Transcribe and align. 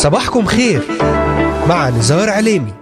صباحكم 0.00 0.44
خير 0.44 0.82
مع 1.68 1.88
نزار 1.88 2.30
عليمي 2.30 2.72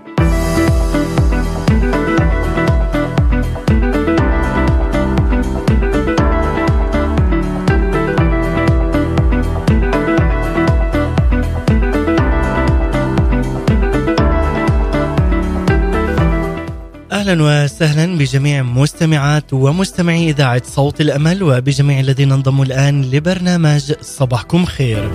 أهلا 17.13 17.65
وسهلا 17.65 18.19
بجميع 18.19 18.63
مستمعات 18.63 19.53
ومستمعي 19.53 20.31
إذاعة 20.31 20.63
صوت 20.65 21.01
الأمل 21.01 21.43
وبجميع 21.43 22.01
الذين 22.01 22.33
انضموا 22.33 22.65
الآن 22.65 23.03
لبرنامج 23.03 23.93
صباحكم 24.01 24.65
خير. 24.65 25.11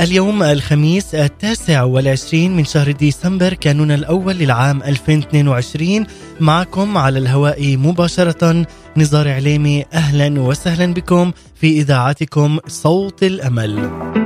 اليوم 0.00 0.42
الخميس 0.42 1.14
التاسع 1.14 1.82
والعشرين 1.82 2.56
من 2.56 2.64
شهر 2.64 2.90
ديسمبر 2.90 3.54
كانون 3.54 3.90
الأول 3.90 4.34
للعام 4.34 4.82
2022 4.82 6.06
معكم 6.40 6.98
على 6.98 7.18
الهواء 7.18 7.76
مباشرة 7.76 8.66
نزار 8.96 9.28
عليمي 9.28 9.84
أهلا 9.92 10.40
وسهلا 10.40 10.94
بكم 10.94 11.32
في 11.54 11.80
إذاعتكم 11.80 12.58
صوت 12.66 13.22
الأمل. 13.22 14.25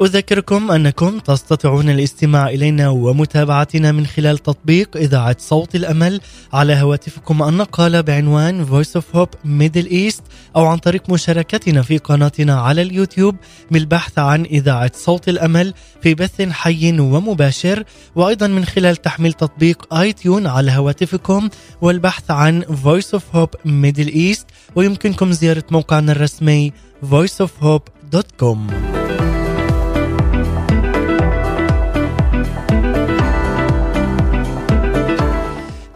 أذكركم 0.00 0.70
أنكم 0.70 1.18
تستطيعون 1.18 1.90
الاستماع 1.90 2.48
إلينا 2.48 2.88
ومتابعتنا 2.88 3.92
من 3.92 4.06
خلال 4.06 4.38
تطبيق 4.38 4.96
إذاعة 4.96 5.36
صوت 5.38 5.74
الأمل 5.74 6.20
على 6.52 6.74
هواتفكم 6.74 7.42
النقالة 7.42 8.00
بعنوان 8.00 8.66
Voice 8.66 9.00
of 9.00 9.16
Hope 9.16 9.36
Middle 9.44 9.90
East 9.90 10.22
أو 10.56 10.66
عن 10.66 10.78
طريق 10.78 11.10
مشاركتنا 11.10 11.82
في 11.82 11.98
قناتنا 11.98 12.60
على 12.60 12.82
اليوتيوب 12.82 13.36
بالبحث 13.70 14.18
عن 14.18 14.44
إذاعة 14.44 14.90
صوت 14.94 15.28
الأمل 15.28 15.74
في 16.02 16.14
بث 16.14 16.42
حي 16.42 17.00
ومباشر 17.00 17.84
وأيضا 18.16 18.46
من 18.46 18.64
خلال 18.64 18.96
تحميل 18.96 19.32
تطبيق 19.32 19.94
آي 19.94 20.12
تيون 20.12 20.46
على 20.46 20.72
هواتفكم 20.72 21.48
والبحث 21.80 22.30
عن 22.30 22.62
Voice 22.62 23.18
of 23.18 23.22
Hope 23.36 23.56
Middle 23.66 24.14
East 24.14 24.44
ويمكنكم 24.76 25.32
زيارة 25.32 25.64
موقعنا 25.70 26.12
الرسمي 26.12 26.72
voiceofhope.com 27.10 29.01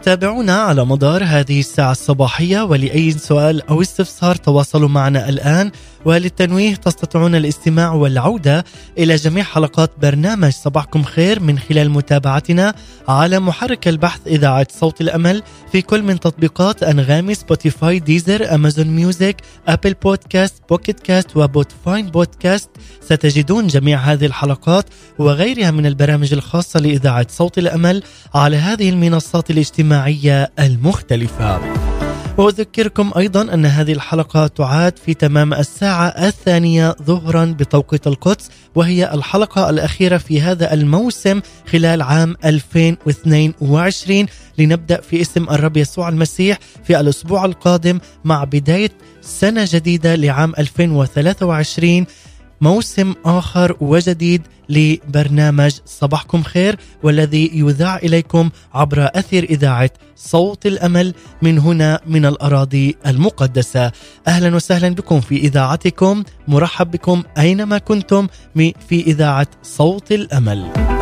تابعونا 0.07 0.53
على 0.53 0.85
مدار 0.85 1.23
هذه 1.23 1.59
الساعة 1.59 1.91
الصباحية. 1.91 2.61
ولأي 2.61 3.11
سؤال 3.11 3.69
أو 3.69 3.81
استفسار 3.81 4.35
تواصلوا 4.35 4.89
معنا 4.89 5.29
الآن 5.29 5.71
وللتنويه 6.07 6.75
تستطيعون 6.75 7.35
الاستماع 7.35 7.93
والعودة 7.93 8.65
إلى 8.97 9.15
جميع 9.15 9.43
حلقات 9.43 9.91
برنامج 10.01 10.51
صباحكم 10.51 11.03
خير 11.03 11.39
من 11.39 11.59
خلال 11.59 11.89
متابعتنا 11.89 12.73
على 13.07 13.39
محرك 13.39 13.87
البحث 13.87 14.19
إذاعة 14.27 14.67
صوت 14.71 15.01
الأمل 15.01 15.43
في 15.71 15.81
كل 15.81 16.03
من 16.03 16.19
تطبيقات 16.19 16.83
أنغامي 16.83 17.35
Spotify 17.35 17.99
Deezer 17.99 18.55
Amazon 18.55 18.87
Music 18.87 19.35
Apple 19.67 19.93
Podcast 19.93 20.53
Pocket 20.69 20.99
Cast 20.99 21.37
و 21.37 21.45
Podbean 21.45 22.05
Podcast 22.05 22.69
ستجدون 23.01 23.67
جميع 23.67 23.99
هذه 23.99 24.25
الحلقات 24.25 24.85
وغيرها 25.19 25.71
من 25.71 25.85
البرامج 25.85 26.33
الخاصة 26.33 26.79
لإذاعة 26.79 27.27
صوت 27.29 27.57
الأمل 27.57 28.03
على 28.35 28.57
هذه 28.57 28.89
المنصات 28.89 29.51
الاجتماعية 29.51 30.51
المختلفة. 30.59 31.59
وأذكركم 32.37 33.11
أيضا 33.17 33.53
أن 33.53 33.65
هذه 33.65 33.93
الحلقة 33.93 34.47
تعاد 34.47 34.97
في 34.97 35.13
تمام 35.13 35.53
الساعة 35.53 36.07
الثانية 36.07 36.95
ظهرا 37.03 37.45
بتوقيت 37.45 38.07
القدس 38.07 38.49
وهي 38.75 39.13
الحلقة 39.13 39.69
الأخيرة 39.69 40.17
في 40.17 40.41
هذا 40.41 40.73
الموسم 40.73 41.41
خلال 41.71 42.01
عام 42.01 42.35
2022 42.45 44.25
لنبدأ 44.57 45.01
في 45.01 45.21
اسم 45.21 45.43
الرب 45.43 45.77
يسوع 45.77 46.09
المسيح 46.09 46.57
في 46.83 46.99
الأسبوع 46.99 47.45
القادم 47.45 47.99
مع 48.25 48.43
بداية 48.43 48.91
سنة 49.21 49.67
جديدة 49.71 50.15
لعام 50.15 50.53
2023 50.59 52.05
موسم 52.61 53.13
آخر 53.25 53.77
وجديد 53.81 54.41
لبرنامج 54.69 55.71
صباحكم 55.85 56.43
خير 56.43 56.79
والذي 57.03 57.51
يذاع 57.53 57.97
إليكم 57.97 58.49
عبر 58.73 59.09
أثير 59.15 59.43
إذاعة 59.43 59.89
صوت 60.15 60.65
الأمل 60.65 61.13
من 61.41 61.59
هنا 61.59 62.01
من 62.07 62.25
الأراضي 62.25 62.95
المقدسة. 63.07 63.91
أهلا 64.27 64.55
وسهلا 64.55 64.89
بكم 64.89 65.21
في 65.21 65.35
إذاعتكم 65.37 66.23
مرحب 66.47 66.91
بكم 66.91 67.23
أينما 67.37 67.77
كنتم 67.77 68.27
في 68.89 69.01
إذاعة 69.07 69.47
صوت 69.63 70.11
الأمل. 70.11 70.96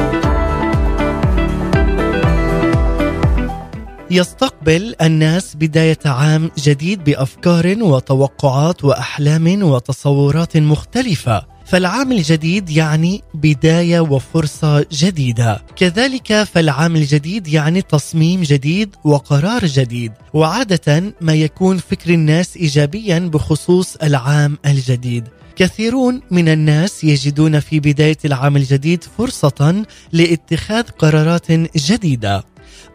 يستقبل 4.11 4.95
الناس 5.01 5.55
بداية 5.55 5.99
عام 6.05 6.51
جديد 6.57 7.03
بأفكار 7.03 7.83
وتوقعات 7.83 8.83
وأحلام 8.83 9.63
وتصورات 9.63 10.57
مختلفة. 10.57 11.45
فالعام 11.65 12.11
الجديد 12.11 12.69
يعني 12.69 13.21
بداية 13.33 13.99
وفرصة 13.99 14.85
جديدة. 14.91 15.61
كذلك 15.75 16.43
فالعام 16.43 16.95
الجديد 16.95 17.47
يعني 17.47 17.81
تصميم 17.81 18.41
جديد 18.41 18.95
وقرار 19.03 19.65
جديد. 19.65 20.11
وعادة 20.33 21.13
ما 21.21 21.33
يكون 21.33 21.77
فكر 21.77 22.13
الناس 22.13 22.57
إيجابيا 22.57 23.19
بخصوص 23.19 23.95
العام 23.95 24.57
الجديد. 24.65 25.23
كثيرون 25.55 26.21
من 26.31 26.49
الناس 26.49 27.03
يجدون 27.03 27.59
في 27.59 27.79
بداية 27.79 28.17
العام 28.25 28.57
الجديد 28.57 29.03
فرصة 29.17 29.85
لاتخاذ 30.11 30.83
قرارات 30.83 31.51
جديدة. 31.77 32.43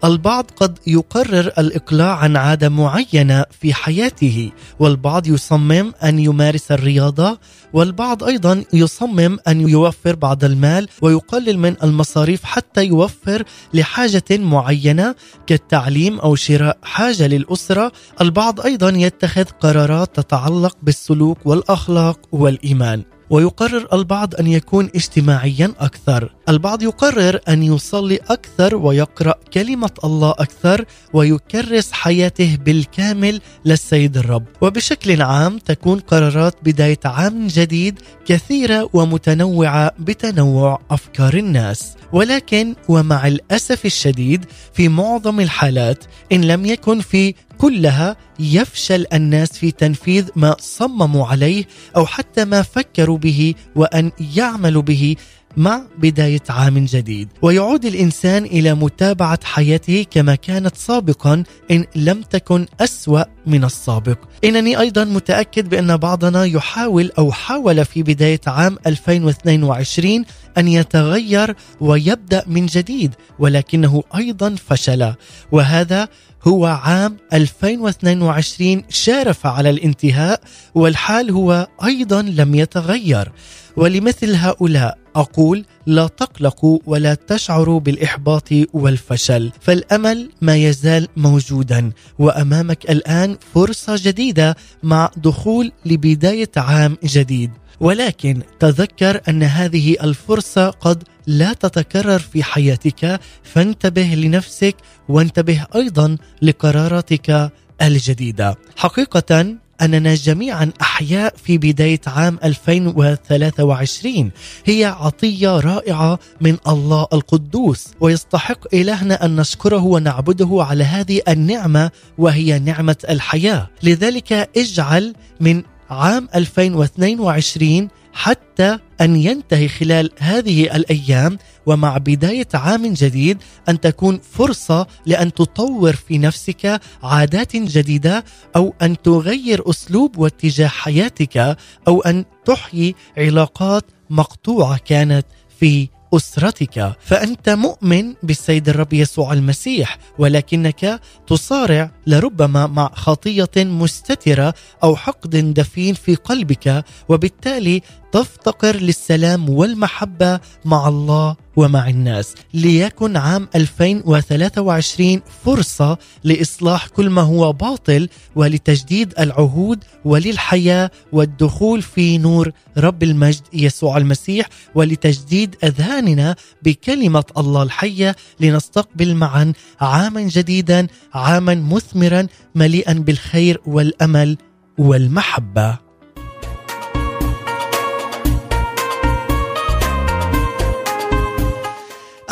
البعض 0.04 0.50
قد 0.56 0.78
يقرر 0.86 1.52
الإقلاع 1.58 2.16
عن 2.16 2.36
عادة 2.36 2.68
معينة 2.68 3.44
في 3.60 3.74
حياته 3.74 4.52
والبعض 4.78 5.26
يصمم 5.26 5.92
أن 6.04 6.18
يمارس 6.18 6.72
الرياضة 6.72 7.38
والبعض 7.72 8.24
أيضا 8.24 8.64
يصمم 8.72 9.38
أن 9.48 9.68
يوفر 9.68 10.14
بعض 10.14 10.44
المال 10.44 10.88
ويقلل 11.02 11.58
من 11.58 11.76
المصاريف 11.82 12.44
حتى 12.44 12.84
يوفر 12.84 13.44
لحاجة 13.74 14.24
معينة 14.30 15.14
كالتعليم 15.46 16.20
أو 16.20 16.34
شراء 16.34 16.78
حاجة 16.82 17.26
للأسرة. 17.26 17.92
البعض 18.20 18.60
أيضا 18.60 18.88
يتخذ 18.88 19.44
قرارات 19.44 20.20
تتعلق 20.20 20.76
بالسلوك 20.82 21.38
والأخلاق 21.44 22.18
والإيمان. 22.32 23.02
ويقرر 23.30 23.88
البعض 23.92 24.34
أن 24.34 24.46
يكون 24.46 24.90
اجتماعيا 24.94 25.72
أكثر، 25.78 26.34
البعض 26.48 26.82
يقرر 26.82 27.40
أن 27.48 27.62
يصلي 27.62 28.16
أكثر 28.16 28.76
ويقرأ 28.76 29.34
كلمة 29.54 29.90
الله 30.04 30.30
أكثر 30.30 30.84
ويكرس 31.12 31.92
حياته 31.92 32.56
بالكامل 32.56 33.40
للسيد 33.64 34.16
الرب، 34.16 34.44
وبشكل 34.60 35.22
عام 35.22 35.58
تكون 35.58 35.98
قرارات 35.98 36.54
بداية 36.62 37.00
عام 37.04 37.46
جديد 37.46 38.00
كثيرة 38.26 38.90
ومتنوعة 38.92 39.92
بتنوع 39.98 40.80
أفكار 40.90 41.34
الناس، 41.34 41.96
ولكن 42.12 42.74
ومع 42.88 43.26
الأسف 43.26 43.86
الشديد 43.86 44.44
في 44.72 44.88
معظم 44.88 45.40
الحالات 45.40 46.04
إن 46.32 46.44
لم 46.44 46.66
يكن 46.66 47.00
في 47.00 47.34
كلها 47.60 48.16
يفشل 48.38 49.06
الناس 49.12 49.52
في 49.52 49.70
تنفيذ 49.70 50.28
ما 50.36 50.56
صمموا 50.60 51.26
عليه 51.26 51.64
أو 51.96 52.06
حتى 52.06 52.44
ما 52.44 52.62
فكروا 52.62 53.18
به 53.18 53.54
وأن 53.76 54.12
يعملوا 54.36 54.82
به 54.82 55.16
مع 55.56 55.82
بداية 55.98 56.42
عام 56.50 56.84
جديد. 56.84 57.28
ويعود 57.42 57.84
الإنسان 57.84 58.44
إلى 58.44 58.74
متابعة 58.74 59.38
حياته 59.44 60.06
كما 60.10 60.34
كانت 60.34 60.76
سابقا 60.76 61.42
إن 61.70 61.84
لم 61.96 62.22
تكن 62.22 62.66
أسوأ 62.80 63.22
من 63.46 63.64
السابق. 63.64 64.18
إنني 64.44 64.80
أيضا 64.80 65.04
متأكد 65.04 65.68
بأن 65.68 65.96
بعضنا 65.96 66.44
يحاول 66.44 67.10
أو 67.18 67.32
حاول 67.32 67.84
في 67.84 68.02
بداية 68.02 68.40
عام 68.46 68.78
2022 68.86 70.24
أن 70.58 70.68
يتغير 70.68 71.56
ويبدأ 71.80 72.44
من 72.46 72.66
جديد 72.66 73.14
ولكنه 73.38 74.02
أيضا 74.16 74.54
فشل. 74.68 75.14
وهذا 75.52 76.08
هو 76.44 76.66
عام 76.66 77.16
2022 77.32 78.82
شارف 78.88 79.46
على 79.46 79.70
الانتهاء 79.70 80.40
والحال 80.74 81.30
هو 81.30 81.68
أيضا 81.84 82.22
لم 82.22 82.54
يتغير. 82.54 83.32
ولمثل 83.76 84.34
هؤلاء 84.34 84.98
أقول 85.16 85.64
لا 85.86 86.06
تقلقوا 86.06 86.78
ولا 86.86 87.14
تشعروا 87.14 87.80
بالإحباط 87.80 88.48
والفشل 88.72 89.52
فالأمل 89.60 90.30
ما 90.40 90.56
يزال 90.56 91.08
موجودا. 91.16 91.92
وأمامك 92.18 92.90
الآن 92.90 93.36
فرصة 93.54 93.94
جديدة 93.98 94.56
مع 94.82 95.10
دخول 95.16 95.72
لبداية 95.86 96.50
عام 96.56 96.96
جديد. 97.04 97.50
ولكن 97.80 98.42
تذكر 98.60 99.20
أن 99.28 99.42
هذه 99.42 99.96
الفرصة 100.02 100.70
قد 100.70 101.02
لا 101.26 101.52
تتكرر 101.52 102.18
في 102.18 102.42
حياتك 102.42 103.20
فانتبه 103.42 104.14
لنفسك 104.14 104.76
وانتبه 105.08 105.66
أيضا 105.74 106.16
لقراراتك 106.42 107.50
الجديدة. 107.82 108.56
حقيقة 108.76 109.56
أننا 109.82 110.14
جميعا 110.14 110.72
أحياء 110.80 111.34
في 111.44 111.58
بداية 111.58 112.00
عام 112.06 112.38
2023 112.44 114.30
هي 114.64 114.84
عطية 114.84 115.60
رائعة 115.60 116.18
من 116.40 116.56
الله 116.68 117.06
القدوس. 117.12 117.86
ويستحق 118.00 118.74
إلهنا 118.74 119.24
أن 119.24 119.36
نشكره 119.36 119.84
ونعبده 119.84 120.66
على 120.68 120.84
هذه 120.84 121.20
النعمة 121.28 121.90
وهي 122.18 122.58
نعمة 122.58 122.96
الحياة. 123.10 123.68
لذلك 123.82 124.32
اجعل 124.56 125.14
من 125.40 125.62
عام 125.90 126.28
2022 126.34 127.88
حتى 128.12 128.78
أن 129.00 129.16
ينتهي 129.16 129.68
خلال 129.68 130.10
هذه 130.18 130.76
الأيام 130.76 131.38
ومع 131.66 131.98
بداية 131.98 132.48
عام 132.54 132.92
جديد 132.92 133.38
أن 133.68 133.80
تكون 133.80 134.20
فرصة 134.32 134.86
لأن 135.06 135.34
تطور 135.34 135.92
في 135.92 136.18
نفسك 136.18 136.80
عادات 137.02 137.56
جديدة 137.56 138.24
أو 138.56 138.74
أن 138.82 139.02
تغير 139.02 139.70
أسلوب 139.70 140.18
واتجاه 140.18 140.68
حياتك 140.68 141.56
أو 141.88 142.00
أن 142.00 142.24
تحيي 142.44 142.94
علاقات 143.18 143.84
مقطوعة 144.10 144.78
كانت 144.84 145.26
في 145.60 145.88
أسرتك 146.14 146.92
فأنت 147.00 147.48
مؤمن 147.48 148.14
بالسيد 148.22 148.68
الرب 148.68 148.92
يسوع 148.92 149.32
المسيح 149.32 149.98
ولكنك 150.18 151.00
تصارع 151.26 151.90
لربما 152.06 152.66
مع 152.66 152.90
خطية 152.94 153.50
مستترة 153.56 154.54
أو 154.82 154.96
حقد 154.96 155.54
دفين 155.54 155.94
في 155.94 156.14
قلبك 156.14 156.84
وبالتالي 157.08 157.82
تفتقر 158.12 158.76
للسلام 158.76 159.50
والمحبة 159.50 160.40
مع 160.64 160.88
الله 160.88 161.36
ومع 161.60 161.88
الناس 161.88 162.34
ليكن 162.54 163.16
عام 163.16 163.48
2023 163.54 165.20
فرصة 165.44 165.98
لإصلاح 166.24 166.86
كل 166.86 167.10
ما 167.10 167.22
هو 167.22 167.52
باطل 167.52 168.08
ولتجديد 168.36 169.14
العهود 169.18 169.84
وللحياة 170.04 170.90
والدخول 171.12 171.82
في 171.82 172.18
نور 172.18 172.52
رب 172.78 173.02
المجد 173.02 173.42
يسوع 173.52 173.96
المسيح 173.96 174.48
ولتجديد 174.74 175.56
أذهاننا 175.64 176.36
بكلمة 176.62 177.24
الله 177.38 177.62
الحية 177.62 178.16
لنستقبل 178.40 179.14
معا 179.14 179.52
عاما 179.80 180.20
جديدا 180.20 180.86
عاما 181.14 181.54
مثمرا 181.54 182.26
مليئا 182.54 182.92
بالخير 182.92 183.60
والأمل 183.66 184.36
والمحبة. 184.78 185.89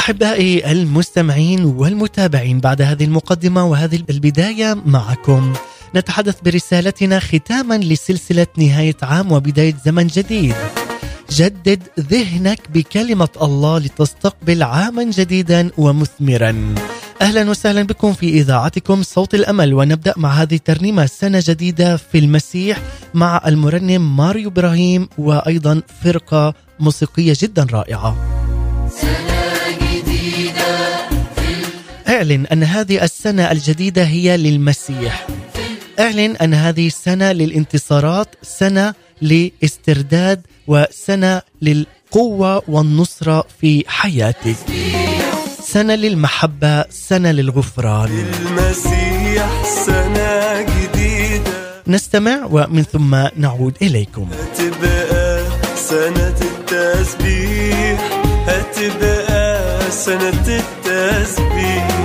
احبائي 0.09 0.73
المستمعين 0.73 1.65
والمتابعين 1.65 2.61
بعد 2.61 2.83
هذه 2.83 3.05
المقدمة 3.05 3.67
وهذه 3.67 4.03
البداية 4.11 4.77
معكم 4.87 5.53
نتحدث 5.97 6.41
برسالتنا 6.41 7.19
ختاما 7.19 7.79
لسلسلة 7.79 8.47
نهاية 8.57 8.97
عام 9.03 9.33
وبداية 9.33 9.75
زمن 9.85 10.07
جديد. 10.07 10.55
جدد 11.31 11.83
ذهنك 12.01 12.61
بكلمة 12.75 13.29
الله 13.43 13.79
لتستقبل 13.79 14.63
عاما 14.63 15.05
جديدا 15.05 15.71
ومثمرا. 15.79 16.75
أهلا 17.23 17.51
وسهلا 17.51 17.83
بكم 17.83 18.13
في 18.13 18.29
إذاعتكم 18.29 19.03
صوت 19.03 19.35
الأمل 19.35 19.75
ونبدأ 19.75 20.15
مع 20.17 20.31
هذه 20.31 20.55
الترنيمة 20.55 21.07
سنة 21.07 21.43
جديدة 21.47 21.97
في 21.97 22.19
المسيح 22.19 22.79
مع 23.15 23.41
المرنم 23.47 24.17
ماريو 24.17 24.49
إبراهيم 24.49 25.09
وأيضا 25.19 25.83
فرقة 26.03 26.55
موسيقية 26.81 27.37
جدا 27.41 27.67
رائعة. 27.73 28.48
اعلن 32.19 32.47
أن 32.47 32.63
هذه 32.63 33.05
السنة 33.05 33.53
الجديدة 33.53 34.03
هي 34.03 34.37
للمسيح. 34.37 35.27
اعلن 36.01 36.37
أن 36.37 36.55
هذه 36.55 36.87
السنة 36.87 37.33
للانتصارات 37.33 38.35
سنة 38.43 38.95
لاسترداد 39.23 40.41
وسنة 40.67 41.43
للقوة 41.63 42.63
والنصرة 42.69 43.45
في 43.61 43.85
حياتك. 43.87 44.57
سنة 45.63 45.95
للمحبة 45.95 46.85
سنة 46.91 47.31
للغفران. 47.33 48.27
المسيح 48.41 49.65
سنة 49.87 50.63
جديدة. 50.63 51.83
نستمع 51.87 52.49
ومن 52.51 52.83
ثم 52.83 53.27
نعود 53.37 53.77
إليكم. 53.83 54.29
هتبقى 54.33 55.45
سنة 55.77 56.37
التسبيح. 56.43 58.11
هتبقى 58.47 59.81
سنة 59.91 60.61
التسبيح. 60.61 61.98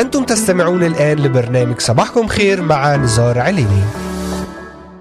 أنتم 0.00 0.24
تستمعون 0.24 0.84
الآن 0.84 1.18
لبرنامج 1.18 1.80
صباحكم 1.80 2.26
خير 2.26 2.62
مع 2.62 2.96
نزار 2.96 3.38
عليني. 3.38 3.82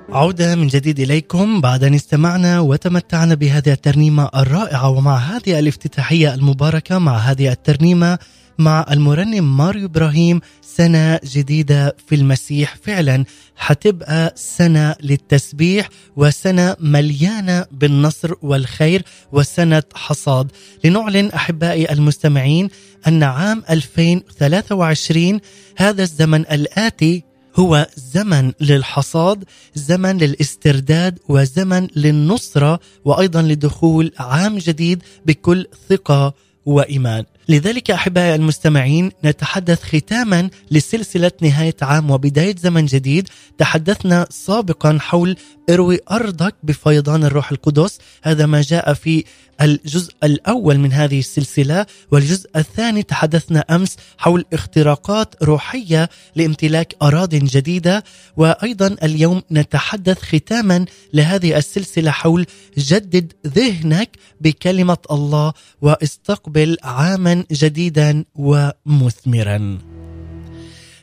عودة 0.09 0.55
من 0.55 0.67
جديد 0.67 0.99
إليكم. 0.99 1.61
بعد 1.61 1.83
أن 1.83 1.93
استمعنا 1.93 2.59
وتمتعنا 2.59 3.35
بهذه 3.35 3.71
الترنيمة 3.71 4.29
الرائعة 4.35 4.89
ومع 4.89 5.17
هذه 5.17 5.59
الافتتاحية 5.59 6.33
المباركة 6.33 6.97
مع 6.97 7.17
هذه 7.17 7.51
الترنيمة 7.51 8.19
مع 8.57 8.85
المرنم 8.91 9.57
ماريو 9.57 9.85
إبراهيم 9.85 10.41
سنة 10.61 11.19
جديدة 11.23 11.95
في 12.07 12.15
المسيح. 12.15 12.75
فعلا 12.83 13.25
حتبقى 13.55 14.33
سنة 14.35 14.95
للتسبيح 15.03 15.89
وسنة 16.15 16.75
مليانة 16.79 17.65
بالنصر 17.71 18.33
والخير 18.41 19.03
وسنة 19.31 19.83
حصاد. 19.95 20.51
لنعلن 20.83 21.29
أحبائي 21.29 21.91
المستمعين 21.91 22.69
أن 23.07 23.23
عام 23.23 23.63
2023 23.69 25.39
هذا 25.77 26.03
الزمن 26.03 26.39
الآتي 26.39 27.23
هو 27.55 27.87
زمن 27.95 28.51
للحصاد 28.61 29.43
زمن 29.75 30.17
للاسترداد 30.17 31.19
وزمن 31.29 31.87
للنصرة 31.95 32.79
وأيضا 33.05 33.41
لدخول 33.41 34.11
عام 34.19 34.57
جديد 34.57 35.03
بكل 35.25 35.67
ثقة 35.89 36.33
وإيمان. 36.65 37.25
لذلك 37.49 37.91
أحبائي 37.91 38.35
المستمعين 38.35 39.11
نتحدث 39.25 39.83
ختاما 39.83 40.49
لسلسلة 40.71 41.31
نهاية 41.41 41.75
عام 41.81 42.11
وبداية 42.11 42.55
زمن 42.55 42.85
جديد. 42.85 43.29
تحدثنا 43.57 44.27
سابقا 44.29 44.97
حول 45.01 45.35
إروي 45.69 45.99
أرضك 46.11 46.55
بفيضان 46.63 47.23
الروح 47.23 47.51
القدس. 47.51 47.99
هذا 48.23 48.45
ما 48.45 48.61
جاء 48.61 48.93
في 48.93 49.23
الجزء 49.61 50.13
الأول 50.23 50.77
من 50.77 50.93
هذه 50.93 51.19
السلسلة 51.19 51.85
والجزء 52.11 52.49
الثاني 52.55 53.03
تحدثنا 53.03 53.59
أمس 53.59 53.97
حول 54.17 54.45
اختراقات 54.53 55.43
روحية 55.43 56.09
لامتلاك 56.35 56.95
أراض 57.01 57.35
جديدة. 57.35 58.03
وأيضا 58.37 58.95
اليوم 59.03 59.41
نتحدث 59.51 60.21
ختاما 60.21 60.85
لهذه 61.13 61.57
السلسلة 61.57 62.11
حول 62.11 62.45
جدد 62.77 63.33
ذهنك 63.47 64.17
بكلمة 64.41 64.97
الله 65.11 65.53
واستقبل 65.81 66.77
عاما 66.83 67.32
جديدا 67.51 68.25
ومثمرا. 68.35 69.79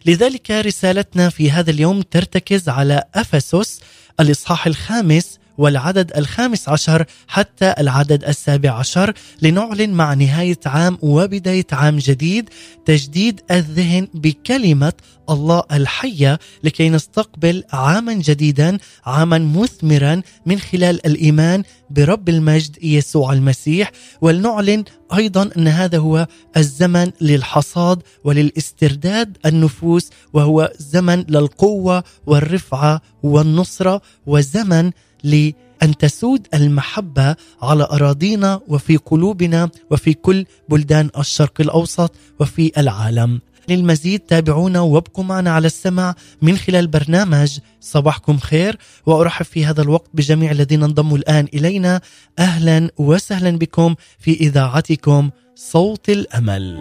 لذلك 0.07 0.51
رسالتنا 0.51 1.29
في 1.29 1.51
هذا 1.51 1.71
اليوم 1.71 2.03
ترتكز 2.03 2.69
على 2.69 3.05
أفسس 3.15 3.81
الإصحاح 4.21 4.67
الخامس 4.67 5.40
والعدد 5.59 6.13
الخامس 6.17 6.69
عشر 6.69 7.05
حتى 7.29 7.75
العدد 7.79 8.25
السابع 8.25 8.71
عشر 8.71 9.13
لنعلن 9.43 9.91
مع 9.91 10.15
نهاية 10.15 10.61
عام 10.67 10.99
وبداية 11.03 11.67
عام 11.73 11.99
جديد 11.99 12.49
تجديد 12.85 13.41
الذهن 13.51 14.09
بكلمة 14.15 14.93
الله 15.31 15.63
الحية 15.73 16.39
لكي 16.65 16.89
نستقبل 16.91 17.65
عاما 17.73 18.13
جديدا 18.13 18.79
عاما 19.07 19.39
مثمرا 19.39 20.23
من 20.47 20.59
خلال 20.59 21.07
الإيمان 21.07 21.63
برب 21.91 22.29
المجد 22.29 22.85
يسوع 22.85 23.33
المسيح. 23.33 23.93
ولنعلن 24.21 24.85
أيضا 25.15 25.51
أن 25.57 25.69
هذا 25.69 25.99
هو 25.99 26.27
الزمن 26.57 27.11
للحصاد 27.21 28.03
وللاسترداد 28.25 29.37
النفوس 29.47 30.11
وهو 30.33 30.73
زمن 30.79 31.25
للقوة 31.29 32.05
والرفعة 32.27 33.03
والنصرة 33.23 34.03
وزمن 34.27 34.91
لأن 35.25 35.97
تسود 35.99 36.47
المحبة 36.55 37.37
على 37.63 37.85
أراضينا 37.85 38.61
وفي 38.69 38.97
قلوبنا 38.97 39.71
وفي 39.91 40.15
كل 40.15 40.47
بلدان 40.69 41.11
الشرق 41.19 41.61
الأوسط 41.61 42.15
وفي 42.41 42.73
العالم 42.79 43.41
للمزيد 43.69 44.21
تابعونا 44.21 44.81
وابقوا 44.81 45.25
معنا 45.25 45.51
على 45.51 45.67
السمع 45.67 46.15
من 46.43 46.57
خلال 46.57 46.87
برنامج 46.87 47.59
صباحكم 47.81 48.39
خير 48.39 48.79
وأرحب 49.07 49.45
في 49.45 49.67
هذا 49.67 49.83
الوقت 49.83 50.11
بجميع 50.15 50.51
الذين 50.51 50.83
انضموا 50.83 51.17
الآن 51.17 51.47
إلينا 51.55 52.01
أهلا 52.39 52.91
وسهلا 52.99 53.59
بكم 53.59 53.95
في 54.19 54.33
إذاعتكم 54.33 55.31
صوت 55.55 56.09
الأمل. 56.09 56.81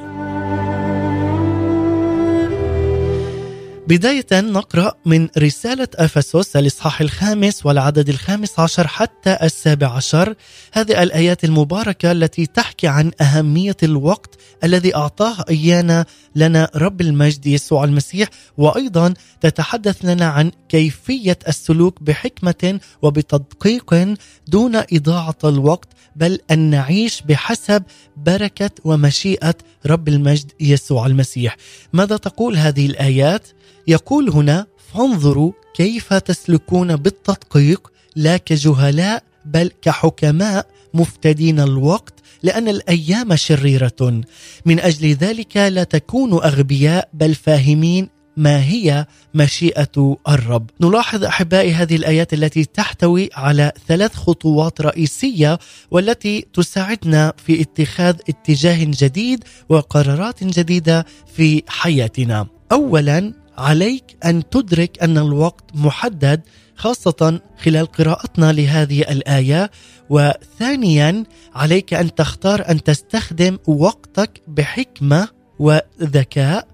بداية 3.89 4.25
نقرأ 4.34 4.93
من 5.05 5.27
رسالة 5.38 5.88
أفسس 5.96 6.55
الإصحاح 6.55 7.01
الخامس 7.01 7.65
والعدد 7.65 8.10
الخامس 8.10 8.60
عشر 8.60 8.88
حتى 8.88 9.38
السابع 9.43 9.88
عشر. 9.88 10.36
هذه 10.74 11.03
الآيات 11.03 11.43
المباركة 11.43 12.12
التي 12.12 12.46
تحكي 12.46 12.88
عن 12.88 13.12
أهمية 13.22 13.77
الوقت 13.84 14.36
الذي 14.63 14.96
أعطاه 14.96 15.46
إيانا 15.50 16.05
لنا 16.36 16.69
رب 16.75 17.01
المجد 17.01 17.48
يسوع 17.48 17.84
المسيح 17.84 18.27
وأيضا 18.58 19.13
تتحدث 19.41 20.05
لنا 20.05 20.25
عن 20.25 20.51
كيفية 20.69 21.39
السلوك 21.48 22.03
بحكمة 22.03 22.79
وبتدقيق 23.01 24.15
دون 24.48 24.75
إضاعة 24.75 25.38
الوقت 25.43 25.89
بل 26.15 26.39
أن 26.51 26.60
نعيش 26.60 27.22
بحسب 27.22 27.84
بركة 28.17 28.72
ومشيئة 28.84 29.55
رب 29.86 30.08
المجد 30.08 30.52
يسوع 30.60 31.06
المسيح 31.06 31.58
ماذا 31.94 32.18
تقول 32.18 32.58
هذه 32.58 32.86
الآيات؟ 32.86 33.48
يقول 33.88 34.30
هنا 34.30 34.68
فانظروا 34.94 35.52
كيف 35.76 36.14
تسلكون 36.14 36.96
بالتدقيق 36.96 37.92
لا 38.16 38.38
كجهلاء 38.38 39.24
بل 39.46 39.72
كحكماء 39.82 40.68
مفتدين 40.94 41.60
الوقت 41.60 42.14
لأن 42.44 42.68
الأيام 42.68 43.36
شريرة 43.36 44.22
من 44.66 44.80
أجل 44.80 45.14
ذلك 45.14 45.58
لا 45.58 45.84
تكونوا 45.84 46.48
أغبياء 46.48 47.10
بل 47.14 47.36
فاهمين 47.36 48.10
ما 48.39 48.63
هي 48.63 49.05
مشيئة 49.34 50.17
الرب. 50.29 50.69
نلاحظ 50.81 51.24
أحبائي 51.24 51.74
هذه 51.74 51.96
الآيات 51.96 52.34
التي 52.34 52.65
تحتوي 52.65 53.29
على 53.34 53.72
ثلاث 53.88 54.15
خطوات 54.15 54.81
رئيسية 54.81 55.60
والتي 55.91 56.46
تساعدنا 56.53 57.34
في 57.46 57.62
اتخاذ 57.62 58.15
اتجاه 58.29 58.84
جديد 58.84 59.43
وقرارات 59.69 60.43
جديدة 60.43 61.05
في 61.36 61.63
حياتنا. 61.67 62.48
اولا 62.72 63.34
عليك 63.58 64.17
أن 64.25 64.50
تدرك 64.50 65.03
أن 65.03 65.17
الوقت 65.17 65.65
محدد 65.75 66.41
خاصة 66.75 67.41
خلال 67.63 67.86
قراءتنا 67.86 68.51
لهذه 68.51 69.01
الآية 69.01 69.72
وثانيا 70.10 71.24
عليك 71.55 71.93
أن 71.93 72.15
تختار 72.15 72.69
أن 72.69 72.84
تستخدم 72.84 73.58
وقتك 73.67 74.41
بحكمة 74.48 75.27
وذكاء 75.60 76.67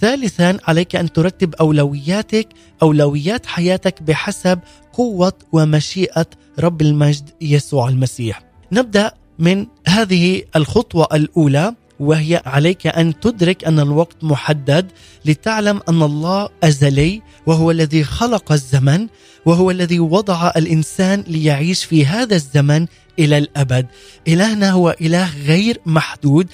ثالثا 0.00 0.58
عليك 0.64 0.96
أن 0.96 1.12
ترتب 1.12 1.54
أولوياتك 1.54 2.48
أولويات 2.82 3.46
حياتك 3.46 4.02
بحسب 4.02 4.58
قوة 4.92 5.32
ومشيئة 5.52 6.26
رب 6.58 6.82
المجد 6.82 7.30
يسوع 7.40 7.88
المسيح. 7.88 8.42
نبدأ 8.72 9.12
من 9.38 9.66
هذه 9.86 10.42
الخطوة 10.56 11.08
الأولى. 11.12 11.74
وهي 12.00 12.42
عليك 12.46 12.86
أن 12.86 13.20
تدرك 13.20 13.64
أن 13.64 13.80
الوقت 13.80 14.16
محدد 14.22 14.86
لتعلم 15.24 15.80
أن 15.88 16.02
الله 16.02 16.48
أزلي 16.62 17.22
وهو 17.46 17.70
الذي 17.70 18.04
خلق 18.04 18.52
الزمن 18.52 19.06
وهو 19.46 19.70
الذي 19.70 20.00
وضع 20.00 20.52
الإنسان 20.56 21.24
ليعيش 21.26 21.84
في 21.84 22.06
هذا 22.06 22.34
الزمن 22.34 22.86
إلى 23.18 23.38
الأبد. 23.38 23.86
إلهنا 24.28 24.70
هو 24.70 24.96
إله 25.00 25.30
غير 25.46 25.80
محدود، 25.86 26.46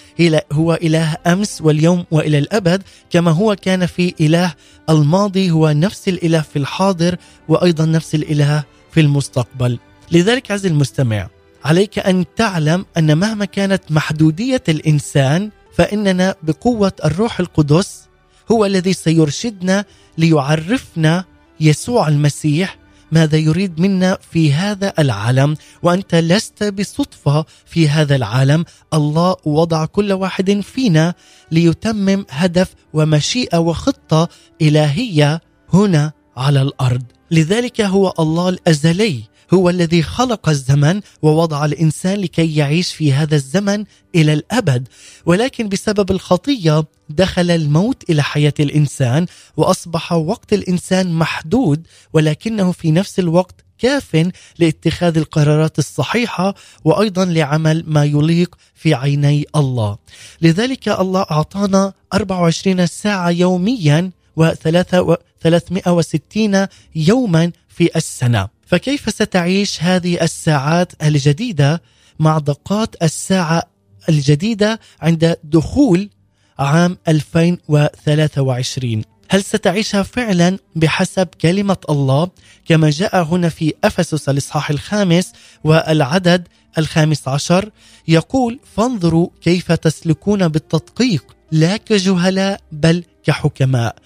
هو 0.52 0.74
إله 0.74 1.16
أمس 1.26 1.60
واليوم 1.60 2.04
وإلى 2.10 2.38
الأبد، 2.38 2.82
كما 3.10 3.30
هو 3.30 3.56
كان 3.62 3.86
في 3.86 4.14
إله 4.20 4.54
الماضي 4.90 5.50
هو 5.50 5.70
نفس 5.70 6.08
الإله 6.08 6.40
في 6.40 6.58
الحاضر 6.58 7.16
وأيضا 7.48 7.84
نفس 7.84 8.14
الإله 8.14 8.64
في 8.92 9.00
المستقبل. 9.00 9.78
لذلك 10.12 10.50
عز 10.50 10.66
المستمع 10.66 11.28
عليك 11.64 11.98
أن 11.98 12.24
تعلم 12.36 12.86
أن 12.98 13.18
مهما 13.18 13.44
كانت 13.44 13.82
محدودية 13.90 14.62
الإنسان 14.68 15.50
فإننا 15.76 16.34
بقوة 16.42 16.92
الروح 17.04 17.40
القدس 17.40 18.04
هو 18.50 18.64
الذي 18.64 18.92
سيرشدنا 18.92 19.84
ليعرفنا 20.18 21.24
يسوع 21.60 22.08
المسيح 22.08 22.78
ماذا 23.12 23.38
يريد 23.38 23.80
منا 23.80 24.18
في 24.30 24.52
هذا 24.52 24.92
العالم. 24.98 25.56
وأنت 25.82 26.14
لست 26.14 26.64
بصدفة 26.64 27.44
في 27.66 27.88
هذا 27.88 28.16
العالم. 28.16 28.64
الله 28.94 29.36
وضع 29.44 29.84
كل 29.84 30.12
واحد 30.12 30.60
فينا 30.60 31.14
ليتمم 31.50 32.26
هدف 32.30 32.74
ومشيئة 32.92 33.58
وخطة 33.58 34.28
إلهية 34.62 35.40
هنا 35.72 36.12
على 36.36 36.62
الأرض. 36.62 37.02
لذلك 37.30 37.80
هو 37.80 38.12
الله 38.18 38.48
الأزلي. 38.48 39.22
هو 39.54 39.70
الذي 39.70 40.02
خلق 40.02 40.48
الزمن 40.48 41.00
ووضع 41.22 41.64
الإنسان 41.64 42.20
لكي 42.20 42.56
يعيش 42.56 42.94
في 42.94 43.12
هذا 43.12 43.34
الزمن 43.34 43.84
إلى 44.14 44.32
الأبد 44.32 44.88
ولكن 45.26 45.68
بسبب 45.68 46.10
الخطية 46.10 46.84
دخل 47.08 47.50
الموت 47.50 48.10
إلى 48.10 48.22
حياة 48.22 48.54
الإنسان 48.60 49.26
وأصبح 49.56 50.12
وقت 50.12 50.52
الإنسان 50.52 51.12
محدود 51.12 51.86
ولكنه 52.12 52.72
في 52.72 52.90
نفس 52.90 53.18
الوقت 53.18 53.64
كاف 53.78 54.30
لاتخاذ 54.58 55.18
القرارات 55.18 55.78
الصحيحة 55.78 56.54
وأيضا 56.84 57.24
لعمل 57.24 57.84
ما 57.86 58.04
يليق 58.04 58.54
في 58.74 58.94
عيني 58.94 59.44
الله. 59.56 59.98
لذلك 60.42 60.88
الله 60.88 61.26
أعطانا 61.30 61.92
24 62.14 62.86
ساعة 62.86 63.30
يوميا 63.30 64.10
و360 64.40 66.68
يوما 66.94 67.52
في 67.68 67.96
السنة. 67.96 68.53
فكيف 68.74 69.10
ستعيش 69.10 69.82
هذه 69.82 70.22
الساعات 70.22 70.92
الجديدة 71.02 71.82
مع 72.18 72.38
دقات 72.38 73.02
الساعة 73.02 73.62
الجديدة 74.08 74.80
عند 75.00 75.36
دخول 75.44 76.10
عام 76.58 76.98
2023 77.08 79.02
هل 79.30 79.44
ستعيشها 79.44 80.02
فعلا 80.02 80.58
بحسب 80.76 81.28
كلمة 81.40 81.76
الله 81.90 82.28
كما 82.66 82.90
جاء 82.90 83.22
هنا 83.22 83.48
في 83.48 83.74
أفسس 83.84 84.28
الإصحاح 84.28 84.70
الخامس 84.70 85.32
والعدد 85.64 86.48
الخامس 86.78 87.28
عشر؟ 87.28 87.70
يقول 88.08 88.60
فانظروا 88.76 89.28
كيف 89.40 89.72
تسلكون 89.72 90.48
بالتدقيق 90.48 91.36
لا 91.52 91.76
كجهلاء 91.76 92.60
بل 92.72 93.04
كحكماء. 93.24 93.96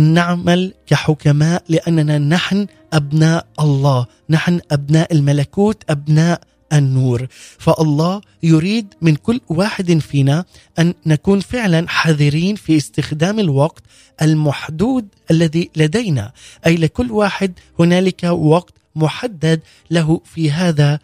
نعمل 0.00 0.74
كحكماء 0.86 1.62
لأننا 1.68 2.18
نحن 2.18 2.66
أبناء 2.92 3.46
الله، 3.60 4.06
نحن 4.30 4.60
أبناء 4.70 5.12
الملكوت، 5.12 5.84
أبناء 5.90 6.40
النور، 6.72 7.26
فالله 7.58 8.20
يريد 8.42 8.94
من 9.02 9.16
كل 9.16 9.40
واحد 9.48 9.98
فينا 9.98 10.44
أن 10.78 10.94
نكون 11.06 11.40
فعلا 11.40 11.88
حذرين 11.88 12.56
في 12.56 12.76
استخدام 12.76 13.38
الوقت 13.38 13.82
المحدود 14.22 15.08
الذي 15.30 15.70
لدينا، 15.76 16.32
أي 16.66 16.76
لكل 16.76 17.10
واحد 17.10 17.52
هنالك 17.78 18.24
وقت 18.24 18.74
محدد 18.96 19.60
له 19.90 20.20
في 20.24 20.50
هذا 20.50 20.98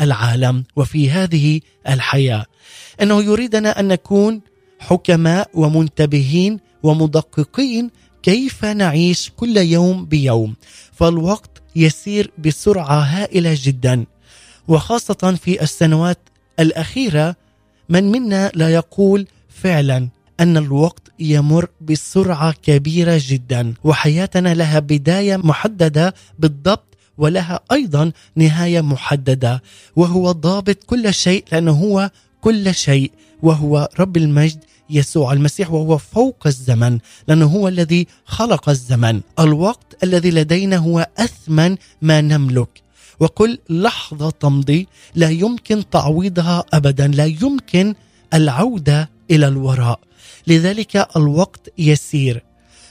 العالم 0.00 0.64
وفي 0.76 1.10
هذه 1.10 1.60
الحياة. 1.88 2.46
إنه 3.02 3.22
يريدنا 3.22 3.80
أن 3.80 3.88
نكون 3.88 4.40
حكماء 4.78 5.50
ومنتبهين 5.54 6.60
ومدققين 6.82 7.90
كيف 8.22 8.64
نعيش 8.64 9.32
كل 9.36 9.56
يوم 9.56 10.04
بيوم؟ 10.04 10.54
فالوقت 10.92 11.62
يسير 11.76 12.30
بسرعة 12.38 13.00
هائلة 13.00 13.58
جدا 13.62 14.06
وخاصة 14.68 15.38
في 15.44 15.62
السنوات 15.62 16.18
الأخيرة. 16.60 17.36
من 17.88 18.04
منا 18.04 18.50
لا 18.54 18.74
يقول 18.74 19.26
فعلا 19.48 20.08
أن 20.40 20.56
الوقت 20.56 21.02
يمر 21.18 21.68
بسرعة 21.80 22.52
كبيرة 22.62 23.20
جدا 23.26 23.74
وحياتنا 23.84 24.54
لها 24.54 24.78
بداية 24.78 25.36
محددة 25.36 26.14
بالضبط 26.38 26.84
ولها 27.18 27.60
أيضا 27.72 28.12
نهاية 28.36 28.80
محددة. 28.80 29.62
وهو 29.96 30.32
ضابط 30.32 30.84
كل 30.84 31.14
شيء 31.14 31.44
لأنه 31.52 31.72
هو 31.72 32.10
كل 32.40 32.74
شيء. 32.74 33.10
وهو 33.42 33.88
رب 34.00 34.16
المجد 34.16 34.64
يسوع 34.90 35.32
المسيح 35.32 35.70
وهو 35.70 35.98
فوق 35.98 36.46
الزمن 36.46 36.98
لأنه 37.28 37.46
هو 37.46 37.68
الذي 37.68 38.06
خلق 38.24 38.68
الزمن. 38.68 39.20
الوقت 39.38 39.96
الذي 40.02 40.30
لدينا 40.30 40.76
هو 40.76 41.08
أثمن 41.18 41.76
ما 42.02 42.20
نملك. 42.20 42.82
وكل 43.20 43.58
لحظة 43.70 44.30
تمضي 44.30 44.88
لا 45.14 45.30
يمكن 45.30 45.90
تعويضها 45.90 46.64
ابدا 46.72 47.06
لا 47.06 47.24
يمكن 47.24 47.94
العودة 48.34 49.10
إلى 49.30 49.48
الوراء. 49.48 50.00
لذلك 50.46 51.08
الوقت 51.16 51.72
يسير 51.78 52.42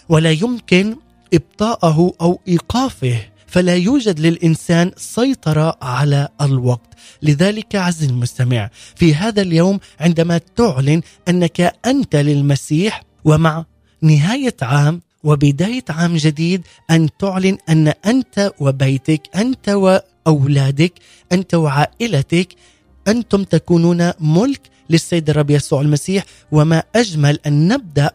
ولا 0.09 0.31
يمكن 0.31 0.95
إبطاءه 1.33 2.13
أو 2.21 2.39
إيقافه. 2.47 3.19
فلا 3.47 3.75
يوجد 3.75 4.19
للإنسان 4.19 4.91
سيطرة 4.97 5.77
على 5.81 6.27
الوقت. 6.41 6.93
لذلك 7.21 7.75
عز 7.75 8.03
المستمع 8.03 8.69
في 8.95 9.15
هذا 9.15 9.41
اليوم 9.41 9.79
عندما 9.99 10.37
تعلن 10.55 11.01
أنك 11.27 11.73
أنت 11.85 12.15
للمسيح 12.15 13.03
ومع 13.25 13.65
نهاية 14.01 14.55
عام 14.61 15.01
وبداية 15.23 15.83
عام 15.89 16.15
جديد 16.15 16.61
أن 16.91 17.09
تعلن 17.19 17.57
أن 17.69 17.93
أنت 18.05 18.51
وبيتك 18.59 19.21
أنت 19.35 19.69
وأولادك 19.69 20.93
أنت 21.31 21.55
وعائلتك 21.55 22.47
أنتم 23.07 23.43
تكونون 23.43 24.11
ملك 24.19 24.61
للسيد 24.89 25.29
الرب 25.29 25.49
يسوع 25.49 25.81
المسيح. 25.81 26.25
وما 26.51 26.83
أجمل 26.95 27.39
أن 27.47 27.67
نبدأ 27.67 28.11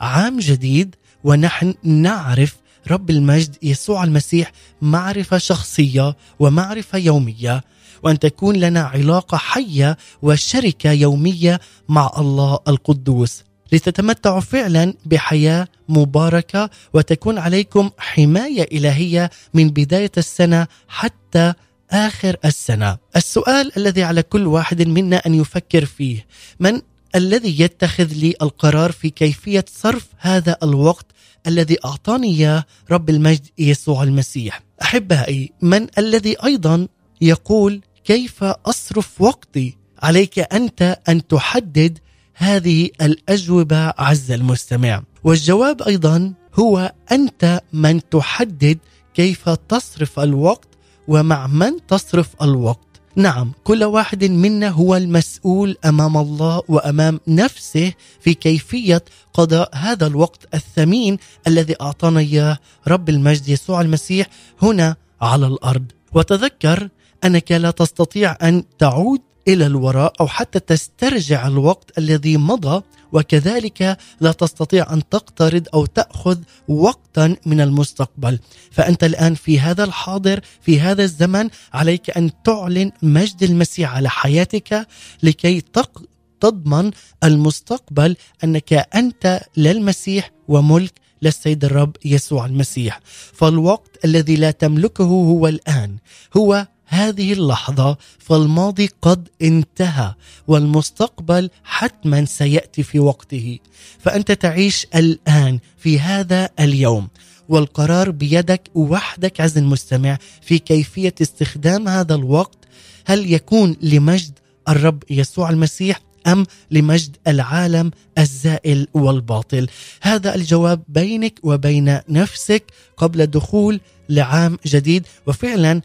عام 0.00 0.38
جديد 0.38 0.94
ونحن 1.24 1.74
نعرف 1.84 2.56
رب 2.90 3.10
المجد 3.10 3.56
يسوع 3.62 4.04
المسيح 4.04 4.52
معرفة 4.82 5.38
شخصية 5.38 6.16
ومعرفة 6.38 6.98
يومية 6.98 7.64
وأن 8.02 8.18
تكون 8.18 8.56
لنا 8.56 8.80
علاقة 8.80 9.36
حية 9.36 9.96
وشركة 10.22 10.92
يومية 10.92 11.60
مع 11.88 12.10
الله 12.18 12.58
القدوس 12.68 13.42
لتتمتعوا 13.72 14.40
فعلا 14.40 14.94
بحياة 15.06 15.68
مباركة 15.88 16.70
وتكون 16.94 17.38
عليكم 17.38 17.90
حماية 17.98 18.68
إلهية 18.72 19.30
من 19.54 19.70
بداية 19.70 20.12
السنة 20.16 20.66
حتى 20.88 21.52
آخر 21.90 22.36
السنة. 22.44 22.98
السؤال 23.16 23.72
الذي 23.76 24.02
على 24.02 24.22
كل 24.22 24.46
واحد 24.46 24.82
منا 24.82 25.16
أن 25.16 25.34
يفكر 25.34 25.84
فيه، 25.84 26.26
من 26.60 26.80
الذي 27.14 27.60
يتخذ 27.60 28.12
لي 28.12 28.34
القرار 28.42 28.92
في 28.92 29.10
كيفية 29.10 29.64
صرف 29.68 30.06
هذا 30.18 30.56
الوقت 30.62 31.06
الذي 31.46 31.76
أعطاني 31.84 32.28
إياه 32.28 32.64
رب 32.90 33.10
المجد 33.10 33.46
يسوع 33.58 34.02
المسيح. 34.02 34.62
أحبائي، 34.82 35.52
من 35.62 35.86
الذي 35.98 36.36
أيضا 36.44 36.88
يقول 37.20 37.80
كيف 38.04 38.44
أصرف 38.44 39.20
وقتي؟ 39.20 39.76
عليك 40.02 40.38
أنت 40.38 40.98
أن 41.08 41.26
تحدد 41.26 41.98
هذه 42.34 42.90
الأجوبة 43.02 43.92
عز 43.98 44.30
المستمع. 44.30 45.02
والجواب 45.24 45.82
أيضا 45.82 46.34
هو 46.54 46.92
أنت 47.12 47.60
من 47.72 48.08
تحدد 48.08 48.78
كيف 49.14 49.48
تصرف 49.48 50.20
الوقت 50.20 50.68
ومع 51.08 51.46
من 51.46 51.86
تصرف 51.88 52.42
الوقت. 52.42 52.85
نعم 53.16 53.52
كل 53.64 53.84
واحد 53.84 54.24
منا 54.24 54.68
هو 54.68 54.96
المسؤول 54.96 55.76
أمام 55.84 56.16
الله 56.16 56.62
وأمام 56.68 57.20
نفسه 57.28 57.92
في 58.20 58.34
كيفية 58.34 59.04
قضاء 59.34 59.70
هذا 59.74 60.06
الوقت 60.06 60.54
الثمين 60.54 61.18
الذي 61.46 61.74
أعطانا 61.80 62.20
إياه 62.20 62.58
رب 62.88 63.08
المجد 63.08 63.48
يسوع 63.48 63.80
المسيح 63.80 64.26
هنا 64.62 64.96
على 65.20 65.46
الأرض. 65.46 65.84
وتذكر 66.12 66.88
أنك 67.24 67.52
لا 67.52 67.70
تستطيع 67.70 68.36
أن 68.42 68.64
تعود 68.78 69.20
إلى 69.48 69.66
الوراء 69.66 70.12
أو 70.20 70.26
حتى 70.26 70.60
تسترجع 70.60 71.46
الوقت 71.46 71.98
الذي 71.98 72.36
مضى 72.36 72.82
وكذلك 73.12 73.98
لا 74.20 74.32
تستطيع 74.32 74.92
أن 74.92 75.08
تقترض 75.08 75.66
أو 75.74 75.86
تأخذ 75.86 76.38
وقتا 76.68 77.36
من 77.46 77.60
المستقبل. 77.60 78.38
فأنت 78.70 79.04
الآن 79.04 79.34
في 79.34 79.60
هذا 79.60 79.84
الحاضر 79.84 80.40
في 80.60 80.80
هذا 80.80 81.04
الزمن 81.04 81.48
عليك 81.72 82.10
أن 82.10 82.30
تعلن 82.44 82.92
مجد 83.02 83.42
المسيح 83.42 83.94
على 83.94 84.10
حياتك 84.10 84.86
لكي 85.22 85.60
تق 85.60 86.02
تضمن 86.40 86.90
المستقبل 87.24 88.16
أنك 88.44 88.72
أنت 88.72 89.40
للمسيح 89.56 90.30
وملك 90.48 90.92
للسيد 91.22 91.64
الرب 91.64 91.96
يسوع 92.04 92.46
المسيح. 92.46 93.00
فالوقت 93.32 94.04
الذي 94.04 94.36
لا 94.36 94.50
تملكه 94.50 95.04
هو 95.04 95.48
الآن 95.48 95.96
هو 96.36 96.66
هذه 96.86 97.32
اللحظة 97.32 97.96
فالماضي 98.18 98.90
قد 99.02 99.28
انتهى 99.42 100.14
والمستقبل 100.46 101.50
حتما 101.64 102.24
سيأتي 102.24 102.82
في 102.82 102.98
وقته. 102.98 103.58
فأنت 103.98 104.32
تعيش 104.32 104.86
الآن 104.94 105.58
في 105.78 106.00
هذا 106.00 106.48
اليوم 106.60 107.08
والقرار 107.48 108.10
بيدك 108.10 108.70
وحدك 108.74 109.40
عز 109.40 109.58
المستمع 109.58 110.18
في 110.42 110.58
كيفية 110.58 111.14
استخدام 111.22 111.88
هذا 111.88 112.14
الوقت 112.14 112.58
هل 113.06 113.32
يكون 113.32 113.76
لمجد 113.82 114.38
الرب 114.68 115.02
يسوع 115.10 115.50
المسيح 115.50 116.00
أم 116.26 116.46
لمجد 116.70 117.16
العالم 117.26 117.90
الزائل 118.18 118.86
والباطل؟ 118.94 119.68
هذا 120.02 120.34
الجواب 120.34 120.82
بينك 120.88 121.38
وبين 121.42 122.00
نفسك 122.08 122.64
قبل 122.96 123.26
دخول 123.26 123.80
لعام 124.08 124.58
جديد. 124.66 125.06
وفعلا 125.26 125.82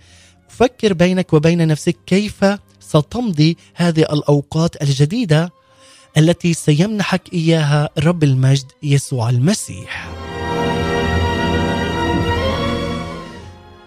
فكر 0.57 0.93
بينك 0.93 1.33
وبين 1.33 1.67
نفسك 1.67 1.95
كيف 2.05 2.45
ستمضي 2.79 3.57
هذه 3.75 4.01
الأوقات 4.01 4.81
الجديدة 4.81 5.51
التي 6.17 6.53
سيمنحك 6.53 7.33
إياها 7.33 7.89
رب 7.99 8.23
المجد 8.23 8.65
يسوع 8.83 9.29
المسيح. 9.29 10.09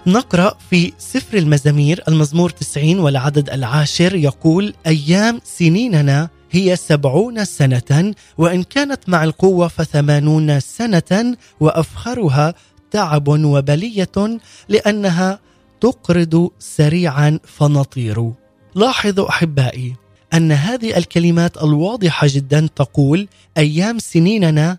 نقرأ 0.07 0.59
في 0.71 0.93
سفر 0.99 1.39
المزامير 1.39 2.03
المزمور 2.09 2.51
90 2.51 2.99
والعدد 2.99 3.51
العاشر 3.51 4.15
يقول 4.15 4.75
أيام 4.87 5.41
سنيننا 5.45 6.29
هي 6.51 6.77
سبعون 6.77 7.45
سنة 7.45 8.15
وإن 8.39 8.63
كانت 8.63 9.09
مع 9.09 9.25
القوة 9.25 9.69
فثمانون 9.69 10.61
سنة 10.61 11.37
وأفخرها 11.61 12.55
تعب 12.91 13.29
وبلية 13.29 14.39
لأنها 14.69 15.39
تقرض 15.85 16.51
سريعا 16.59 17.41
فنطير. 17.45 18.33
لاحظوا 18.75 19.29
أحبائي 19.29 19.97
أن 20.35 20.53
هذه 20.53 20.97
الكلمات 20.97 21.57
الواضحة 21.63 22.27
جدا 22.31 22.69
تقول 22.77 23.29
أيام 23.59 23.99
سنيننا 23.99 24.79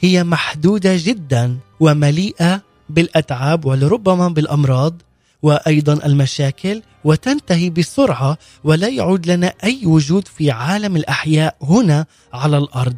هي 0.00 0.24
محدودة 0.24 0.96
جدا 0.96 1.56
ومليئة 1.80 2.62
بالأتعاب 2.88 3.64
ولربما 3.64 4.28
بالأمراض 4.28 5.02
وأيضا 5.42 5.92
المشاكل 5.92 6.82
وتنتهي 7.04 7.70
بسرعة 7.70 8.38
ولا 8.64 8.88
يعود 8.88 9.26
لنا 9.26 9.52
أي 9.64 9.86
وجود 9.86 10.28
في 10.28 10.50
عالم 10.50 10.96
الأحياء 10.96 11.56
هنا 11.62 12.06
على 12.32 12.58
الأرض. 12.58 12.96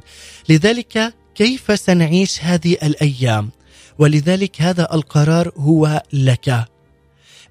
لذلك 0.49 1.15
كيف 1.35 1.81
سنعيش 1.81 2.43
هذه 2.43 2.77
الأيام؟ 2.83 3.51
ولذلك 3.99 4.63
هذا 4.63 4.95
القرار 4.95 5.53
هو 5.57 6.03
لك. 6.13 6.70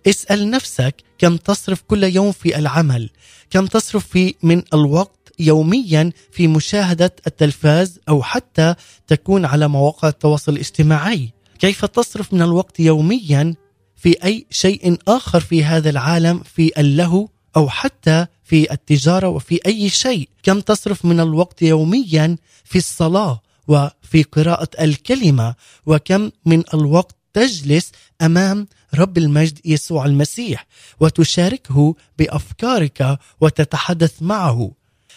اسأل 0.07 0.49
نفسك 0.49 0.95
كم 1.17 1.38
تصرف 1.38 1.81
كل 1.81 2.03
يوم 2.03 2.31
في 2.31 2.57
العمل 2.57 3.09
كم 3.49 3.65
تصرف 3.65 4.07
في 4.07 4.35
من 4.43 4.63
الوقت 4.73 5.19
يوميا 5.39 6.12
في 6.31 6.47
مشاهدة 6.47 7.15
التلفاز 7.27 7.99
أو 8.09 8.23
حتى 8.23 8.75
تكون 9.07 9.45
على 9.45 9.67
مواقع 9.67 10.07
التواصل 10.07 10.53
الاجتماعي. 10.53 11.29
كيف 11.59 11.85
تصرف 11.85 12.33
من 12.33 12.41
الوقت 12.41 12.79
يوميا 12.79 13.55
في 13.95 14.23
أي 14.23 14.45
شيء 14.49 14.97
آخر 15.07 15.39
في 15.39 15.63
هذا 15.63 15.89
العالم 15.89 16.39
في 16.55 16.71
اللهو 16.77 17.27
أو 17.55 17.69
حتى 17.69 18.25
في 18.43 18.71
التجارة 18.73 19.27
وفي 19.27 19.59
أي 19.65 19.89
شيء؟ 19.89 20.29
كم 20.43 20.59
تصرف 20.59 21.05
من 21.05 21.19
الوقت 21.19 21.62
يوميا 21.62 22.38
في 22.63 22.77
الصلاة 22.77 23.41
وفي 23.67 24.23
قراءة 24.23 24.69
الكلمة؟ 24.83 25.55
وكم 25.85 26.31
من 26.45 26.63
الوقت 26.73 27.15
تجلس 27.33 27.91
أمام 28.21 28.67
رب 28.95 29.17
المجد 29.17 29.60
يسوع 29.65 30.06
المسيح 30.06 30.67
وتشاركه 30.99 31.95
بأفكارك 32.19 33.19
وتتحدث 33.41 34.13
معه. 34.21 34.71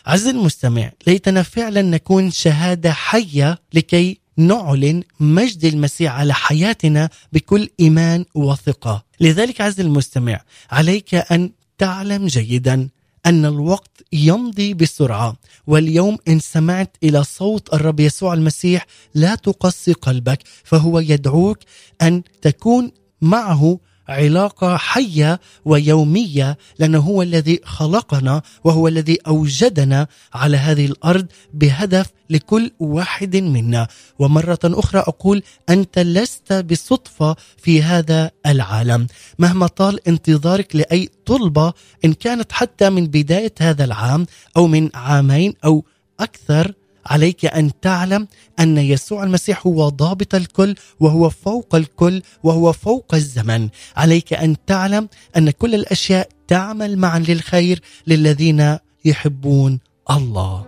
عز 0.06 0.26
المستمع، 0.26 0.92
ليتنا 1.06 1.42
فعلا 1.42 1.82
نكون 1.82 2.30
شهادة 2.30 2.92
حية 2.92 3.58
لكي 3.72 4.18
نعلن 4.36 5.02
مجد 5.20 5.64
المسيح 5.64 6.12
على 6.12 6.34
حياتنا 6.34 7.10
بكل 7.32 7.68
إيمان 7.80 8.24
وثقة. 8.34 9.04
لذلك 9.20 9.60
عز 9.60 9.80
المستمع، 9.80 10.40
عليك 10.70 11.14
أن 11.14 11.50
تعلم 11.78 12.26
جيدا 12.26 12.88
أن 13.26 13.44
الوقت 13.44 14.02
يمضي 14.12 14.74
بسرعة 14.74 15.36
واليوم 15.66 16.18
إن 16.28 16.40
سمعت 16.40 16.96
إلى 17.02 17.24
صوت 17.24 17.74
الرب 17.74 18.00
يسوع 18.00 18.34
المسيح 18.34 18.86
لا 19.14 19.34
تقسي 19.34 19.92
قلبك 19.92 20.38
فهو 20.64 20.98
يدعوك 20.98 21.58
أن 22.02 22.22
تكون 22.42 22.92
معه 23.22 23.78
علاقة 24.08 24.76
حية 24.76 25.40
ويومية 25.64 26.58
لأنه 26.78 26.98
هو 26.98 27.22
الذي 27.22 27.60
خلقنا 27.64 28.42
وهو 28.64 28.88
الذي 28.88 29.18
أوجدنا 29.26 30.06
على 30.34 30.56
هذه 30.56 30.86
الأرض 30.86 31.26
بهدف 31.54 32.06
لكل 32.30 32.70
واحد 32.78 33.36
منا. 33.36 33.88
ومرة 34.18 34.58
أخرى 34.64 35.00
أقول 35.00 35.42
أنت 35.68 35.98
لست 35.98 36.52
بصدفة 36.52 37.36
في 37.56 37.82
هذا 37.82 38.30
العالم. 38.46 39.06
مهما 39.38 39.66
طال 39.66 40.08
انتظارك 40.08 40.76
لأي 40.76 41.08
طلبة 41.26 41.72
إن 42.04 42.12
كانت 42.12 42.52
حتى 42.52 42.90
من 42.90 43.06
بداية 43.06 43.54
هذا 43.60 43.84
العام 43.84 44.26
أو 44.56 44.66
من 44.66 44.90
عامين 44.94 45.54
أو 45.64 45.84
أكثر 46.20 46.72
عليك 47.06 47.44
أن 47.44 47.70
تعلم 47.80 48.28
أن 48.60 48.78
يسوع 48.78 49.24
المسيح 49.24 49.66
هو 49.66 49.88
ضابط 49.88 50.34
الكل 50.34 50.74
وهو 51.00 51.30
فوق 51.30 51.74
الكل 51.74 52.22
وهو 52.42 52.72
فوق 52.72 53.14
الزمن. 53.14 53.68
عليك 53.96 54.32
أن 54.32 54.56
تعلم 54.66 55.08
أن 55.36 55.50
كل 55.50 55.74
الأشياء 55.74 56.28
تعمل 56.48 56.98
معا 56.98 57.18
للخير 57.18 57.80
للذين 58.06 58.78
يحبون 59.04 59.80
الله. 60.10 60.66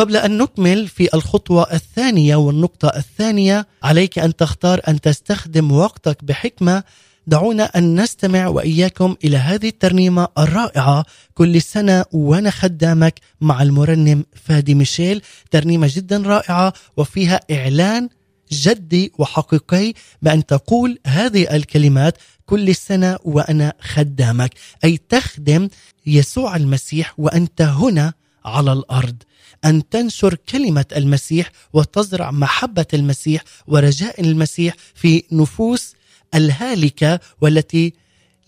وقبل 0.00 0.16
أن 0.16 0.38
نكمل 0.38 0.88
في 0.88 1.14
الخطوة 1.14 1.72
الثانية 1.72 2.36
والنقطة 2.36 2.88
الثانية 2.88 3.66
عليك 3.82 4.18
أن 4.18 4.36
تختار 4.36 4.80
أن 4.88 5.00
تستخدم 5.00 5.72
وقتك 5.72 6.24
بحكمة 6.24 6.82
دعونا 7.26 7.64
أن 7.64 8.00
نستمع 8.00 8.46
وإياكم 8.48 9.16
إلى 9.24 9.36
هذه 9.36 9.68
الترنيمة 9.68 10.28
الرائعة 10.38 11.04
كل 11.34 11.62
سنة 11.62 12.04
وأنا 12.12 12.50
خدامك 12.50 13.20
مع 13.40 13.62
المرنم 13.62 14.24
فادي 14.44 14.74
ميشيل. 14.74 15.22
ترنيمة 15.50 15.90
جدا 15.90 16.22
رائعة 16.22 16.72
وفيها 16.96 17.40
إعلان 17.50 18.08
جدي 18.52 19.12
وحقيقي 19.18 19.92
بأن 20.22 20.46
تقول 20.46 20.98
هذه 21.06 21.56
الكلمات 21.56 22.18
كل 22.46 22.74
سنة 22.74 23.18
وأنا 23.24 23.72
خدامك 23.80 24.50
أي 24.84 24.98
تخدم 25.08 25.68
يسوع 26.06 26.56
المسيح 26.56 27.14
وأنت 27.18 27.62
هنا 27.62 28.12
على 28.44 28.72
الأرض. 28.72 29.16
أن 29.64 29.88
تنشر 29.88 30.34
كلمة 30.34 30.84
المسيح 30.96 31.50
وتزرع 31.72 32.30
محبة 32.30 32.86
المسيح 32.94 33.42
ورجاء 33.66 34.20
المسيح 34.20 34.74
في 34.94 35.24
نفوس 35.32 35.94
الهالكة 36.34 37.20
والتي 37.40 37.92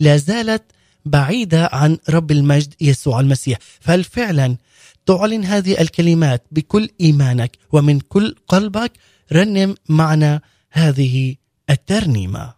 لا 0.01 0.17
زالت 0.17 0.63
بعيدة 1.05 1.71
عن 1.73 1.99
رب 2.09 2.31
المجد 2.31 2.75
يسوع 2.81 3.21
المسيح. 3.21 3.59
فهل 3.81 4.05
فعلا 4.05 4.57
تعلن 5.07 5.45
هذه 5.45 5.81
الكلمات 5.81 6.45
بكل 6.51 6.89
إيمانك 7.01 7.59
ومن 7.73 8.01
كل 8.01 8.35
قلبك؟ 8.49 8.93
رنم 9.33 9.75
معنا 9.89 10.41
هذه 10.71 11.35
الترنيمة. 11.71 12.55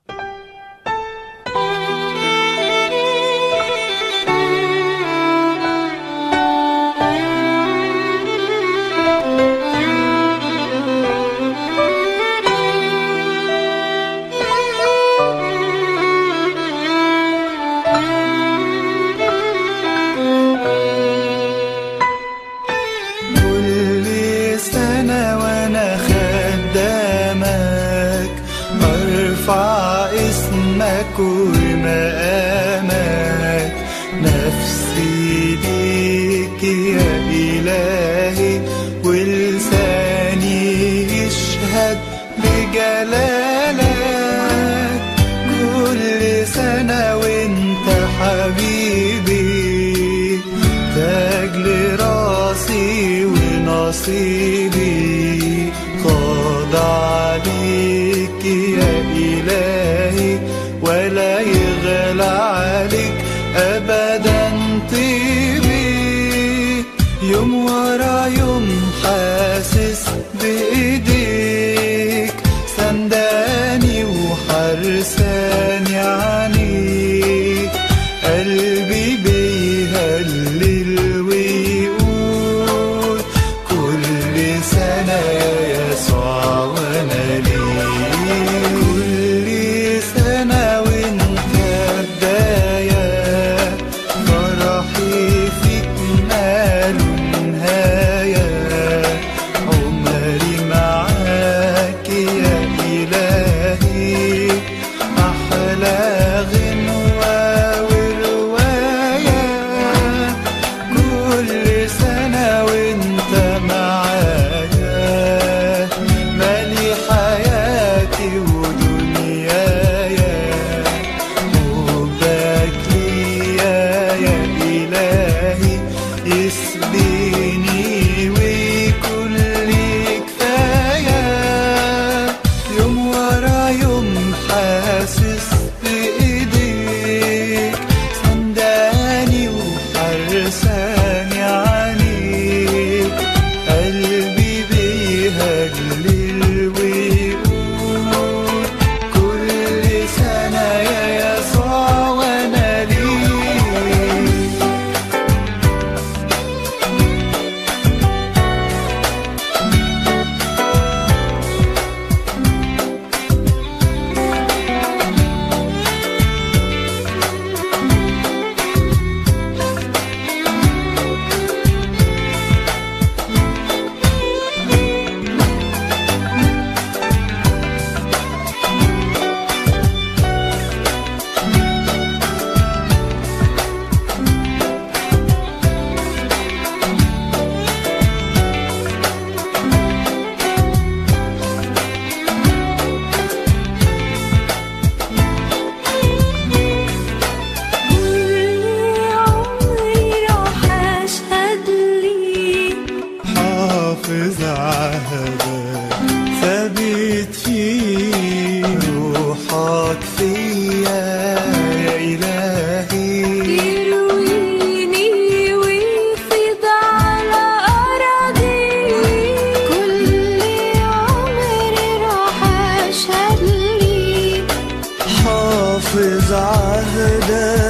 Hafız 225.94 226.32
ahde 226.32 227.63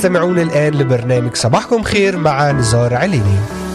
تستمعون 0.00 0.38
الآن 0.38 0.72
لبرنامج 0.74 1.34
صباحكم 1.34 1.82
خير 1.82 2.16
مع 2.16 2.50
نزار 2.50 2.94
عليني. 2.94 3.69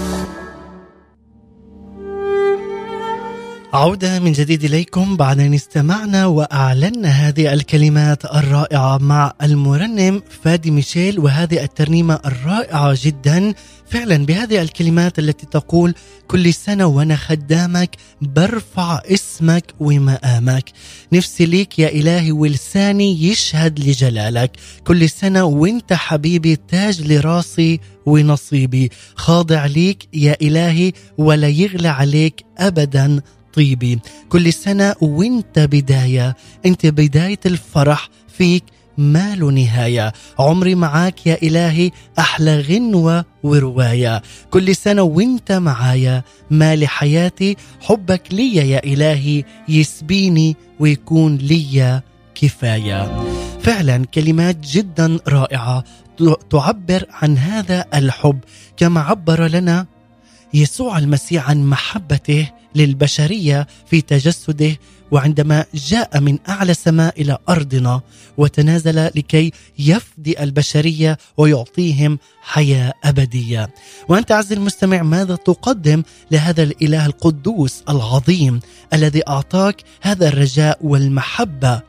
عودة 3.85 4.19
من 4.19 4.31
جديد 4.31 4.63
إليكم. 4.63 5.17
بعد 5.17 5.39
أن 5.39 5.53
استمعنا 5.53 6.25
وأعلنا 6.25 7.09
هذه 7.09 7.53
الكلمات 7.53 8.25
الرائعة 8.25 8.97
مع 8.97 9.33
المرنم 9.43 10.21
فادي 10.43 10.71
ميشيل 10.71 11.19
وهذه 11.19 11.63
الترنيمة 11.63 12.19
الرائعة 12.25 12.97
جدا. 13.03 13.53
فعلا 13.89 14.25
بهذه 14.25 14.61
الكلمات 14.61 15.19
التي 15.19 15.45
تقول 15.45 15.95
كل 16.27 16.53
سنة 16.53 16.85
وأنا 16.85 17.15
خدامك 17.15 17.95
برفع 18.21 19.01
اسمك 19.05 19.73
ومقامك. 19.79 20.71
نفسي 21.13 21.45
ليك 21.45 21.79
يا 21.79 21.89
إلهي 21.89 22.31
ولساني 22.31 23.23
يشهد 23.23 23.79
لجلالك. 23.79 24.51
كل 24.83 25.09
سنة 25.09 25.43
وأنت 25.43 25.93
حبيبي 25.93 26.55
تاج 26.55 27.01
لراسي 27.01 27.79
ونصيبي. 28.05 28.91
خاضع 29.15 29.65
ليك 29.65 30.07
يا 30.13 30.37
إلهي 30.41 30.93
ولا 31.17 31.47
يغلى 31.47 31.87
عليك 31.87 32.45
أبدا. 32.57 33.21
طيبي 33.55 33.99
كل 34.29 34.53
سنة 34.53 34.95
وانت 35.01 35.59
بداية 35.59 36.35
انت 36.65 36.85
بداية 36.85 37.39
الفرح 37.45 38.09
فيك 38.27 38.63
ما 38.97 39.35
له 39.35 39.51
نهاية 39.51 40.13
عمري 40.39 40.75
معاك 40.75 41.27
يا 41.27 41.37
إلهي 41.43 41.91
أحلى 42.19 42.59
غنوة 42.59 43.25
ورواية. 43.43 44.21
كل 44.51 44.75
سنة 44.75 45.01
وانت 45.01 45.51
معايا 45.51 46.23
ما 46.51 46.75
لحياتي 46.75 47.57
حبك 47.81 48.21
ليا 48.31 48.63
يا 48.63 48.83
إلهي 48.83 49.43
يسبيني 49.69 50.55
ويكون 50.79 51.35
ليا 51.37 52.03
كفاية. 52.35 53.23
فعلا 53.61 54.05
كلمات 54.05 54.57
جدا 54.59 55.19
رائعة 55.27 55.83
تعبر 56.49 57.05
عن 57.11 57.37
هذا 57.37 57.85
الحب. 57.93 58.39
كما 58.77 59.01
عبر 59.01 59.47
لنا 59.47 59.85
يسوع 60.55 60.97
المسيح 60.97 61.49
عن 61.49 61.63
محبته 61.63 62.49
للبشرية 62.75 63.67
في 63.85 64.01
تجسده 64.01 64.77
وعندما 65.11 65.65
جاء 65.73 66.19
من 66.19 66.37
أعلى 66.49 66.73
سماء 66.73 67.21
إلى 67.21 67.37
أرضنا 67.49 68.01
وتنازل 68.37 69.05
لكي 69.05 69.51
يفدي 69.79 70.43
البشرية 70.43 71.17
ويعطيهم 71.37 72.19
حياة 72.41 72.93
أبدية. 73.03 73.69
وأنت 74.09 74.31
عز 74.31 74.53
المستمع 74.53 75.03
ماذا 75.03 75.35
تقدم 75.35 76.03
لهذا 76.31 76.63
الإله 76.63 77.05
القدوس 77.05 77.83
العظيم 77.89 78.59
الذي 78.93 79.27
أعطاك 79.27 79.81
هذا 80.01 80.27
الرجاء 80.27 80.79
والمحبة 80.81 81.81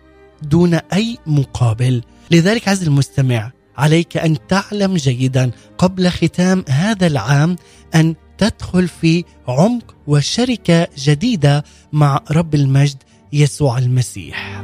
دون 0.42 0.74
أي 0.74 1.18
مقابل. 1.26 2.02
لذلك 2.30 2.68
عز 2.68 2.82
المستمع 2.82 3.52
عليك 3.76 4.16
أن 4.16 4.46
تعلم 4.48 4.96
جيدا 4.96 5.50
قبل 5.78 6.10
ختام 6.10 6.64
هذا 6.68 7.06
العام 7.06 7.56
أن 7.94 8.14
تدخل 8.38 8.88
في 8.88 9.24
عمق 9.48 9.94
وشركة 10.06 10.88
جديدة 10.98 11.64
مع 11.92 12.20
رب 12.30 12.54
المجد 12.54 13.02
يسوع 13.32 13.78
المسيح. 13.78 14.62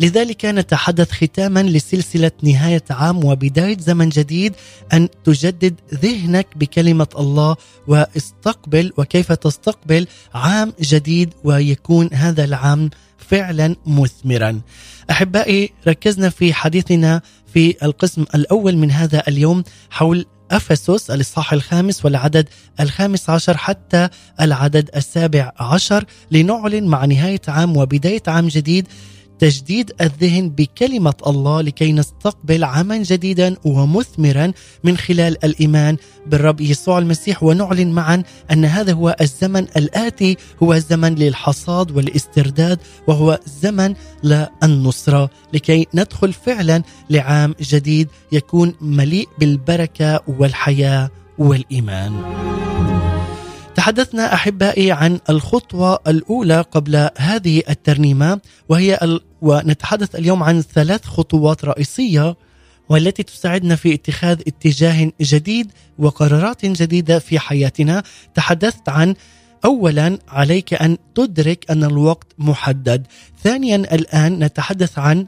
لذلك 0.00 0.44
نتحدث 0.44 1.10
ختاما 1.10 1.62
لسلسلة 1.62 2.30
نهاية 2.42 2.84
عام 2.90 3.24
وبداية 3.24 3.78
زمن 3.78 4.08
جديد 4.08 4.54
أن 4.92 5.08
تجدد 5.24 5.74
ذهنك 5.94 6.46
بكلمة 6.56 7.06
الله 7.18 7.56
واستقبل 7.86 8.92
وكيف 8.96 9.32
تستقبل 9.32 10.06
عام 10.34 10.72
جديد 10.80 11.34
ويكون 11.44 12.08
هذا 12.12 12.44
العام 12.44 12.90
فعلا 13.18 13.76
مثمرا. 13.86 14.60
أحبائي 15.10 15.72
ركزنا 15.88 16.28
في 16.28 16.54
حديثنا 16.54 17.22
في 17.54 17.84
القسم 17.84 18.24
الأول 18.34 18.76
من 18.76 18.90
هذا 18.90 19.22
اليوم 19.28 19.64
حول 19.90 20.26
أفسس 20.50 21.10
الإصحاح 21.10 21.52
الخامس 21.52 22.04
والعدد 22.04 22.48
الخامس 22.80 23.30
عشر 23.30 23.56
حتى 23.56 24.08
العدد 24.40 24.90
السابع 24.96 25.52
عشر 25.60 26.04
لنعلن 26.30 26.84
مع 26.86 27.04
نهاية 27.04 27.40
عام 27.48 27.76
وبداية 27.76 28.22
عام 28.26 28.48
جديد 28.48 28.86
تجديد 29.40 29.92
الذهن 30.00 30.48
بكلمة 30.48 31.14
الله 31.26 31.60
لكي 31.60 31.92
نستقبل 31.92 32.64
عاما 32.64 32.96
جديدا 32.96 33.56
ومثمرا 33.64 34.52
من 34.84 34.96
خلال 34.96 35.44
الإيمان 35.44 35.96
بالرب 36.26 36.60
يسوع 36.60 36.98
المسيح. 36.98 37.42
ونعلن 37.42 37.92
معا 37.92 38.22
أن 38.52 38.64
هذا 38.64 38.92
هو 38.92 39.16
الزمن 39.20 39.66
الآتي 39.76 40.36
هو 40.62 40.74
الزمن 40.74 41.14
للحصاد 41.14 41.90
والاسترداد 41.90 42.78
وهو 43.06 43.38
زمن 43.62 43.94
للنصرة 44.24 45.30
لكي 45.52 45.86
ندخل 45.94 46.32
فعلا 46.32 46.82
لعام 47.10 47.54
جديد 47.60 48.08
يكون 48.32 48.74
مليء 48.80 49.28
بالبركة 49.38 50.20
والحياة 50.28 51.10
والإيمان. 51.38 52.12
تحدثنا 53.80 54.34
أحبائي 54.34 54.92
عن 54.92 55.20
الخطوة 55.30 55.98
الأولى 56.06 56.60
قبل 56.60 57.08
هذه 57.18 57.62
الترنيمة 57.70 58.40
وهي 58.68 58.98
ال... 59.02 59.20
ونتحدث 59.42 60.14
اليوم 60.14 60.42
عن 60.42 60.60
ثلاث 60.62 61.04
خطوات 61.04 61.64
رئيسية 61.64 62.36
والتي 62.88 63.22
تساعدنا 63.22 63.76
في 63.76 63.94
اتخاذ 63.94 64.40
اتجاه 64.46 65.12
جديد 65.20 65.72
وقرارات 65.98 66.66
جديدة 66.66 67.18
في 67.18 67.38
حياتنا. 67.38 68.02
تحدثت 68.34 68.88
عن 68.88 69.14
اولا 69.64 70.18
عليك 70.28 70.74
أن 70.74 70.98
تدرك 71.14 71.70
أن 71.70 71.84
الوقت 71.84 72.26
محدد. 72.38 73.06
ثانيا 73.42 73.76
الآن 73.76 74.44
نتحدث 74.44 74.98
عن 74.98 75.26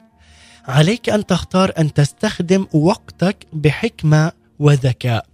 عليك 0.64 1.08
أن 1.08 1.26
تختار 1.26 1.72
أن 1.78 1.92
تستخدم 1.92 2.66
وقتك 2.72 3.46
بحكمة 3.52 4.32
وذكاء. 4.58 5.31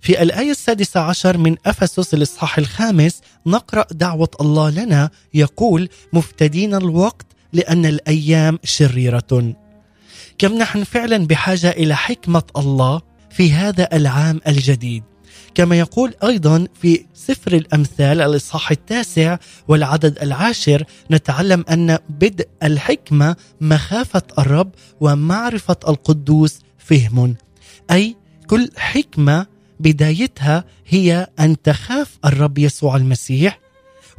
في 0.00 0.22
الآية 0.22 0.50
السادسة 0.50 1.00
عشر 1.00 1.36
من 1.38 1.56
أفسس 1.66 2.14
الإصحاح 2.14 2.58
الخامس 2.58 3.20
نقرأ 3.46 3.84
دعوة 3.90 4.30
الله 4.40 4.70
لنا 4.70 5.10
يقول 5.34 5.88
مفتدين 6.12 6.74
الوقت 6.74 7.26
لأن 7.52 7.86
الأيام 7.86 8.58
شريرة. 8.64 9.54
كم 10.38 10.58
نحن 10.58 10.84
فعلا 10.84 11.26
بحاجة 11.26 11.70
إلى 11.70 11.96
حكمة 11.96 12.42
الله 12.56 13.02
في 13.30 13.52
هذا 13.52 13.88
العام 13.92 14.40
الجديد؟ 14.46 15.02
كما 15.54 15.78
يقول 15.78 16.14
أيضا 16.24 16.66
في 16.82 17.06
سفر 17.14 17.52
الأمثال 17.52 18.20
الإصحاح 18.20 18.70
التاسع 18.70 19.36
والعدد 19.68 20.18
العاشر 20.22 20.84
نتعلم 21.10 21.64
أن 21.70 21.98
بدء 22.08 22.48
الحكمة 22.62 23.36
مخافة 23.60 24.22
الرب 24.38 24.70
ومعرفة 25.00 25.76
القدوس 25.88 26.58
فهم. 26.78 27.36
أي 27.90 28.16
كل 28.46 28.70
حكمة 28.76 29.46
بدايتها 29.80 30.64
هي 30.88 31.26
أن 31.40 31.62
تخاف 31.62 32.18
الرب 32.24 32.58
يسوع 32.58 32.96
المسيح 32.96 33.60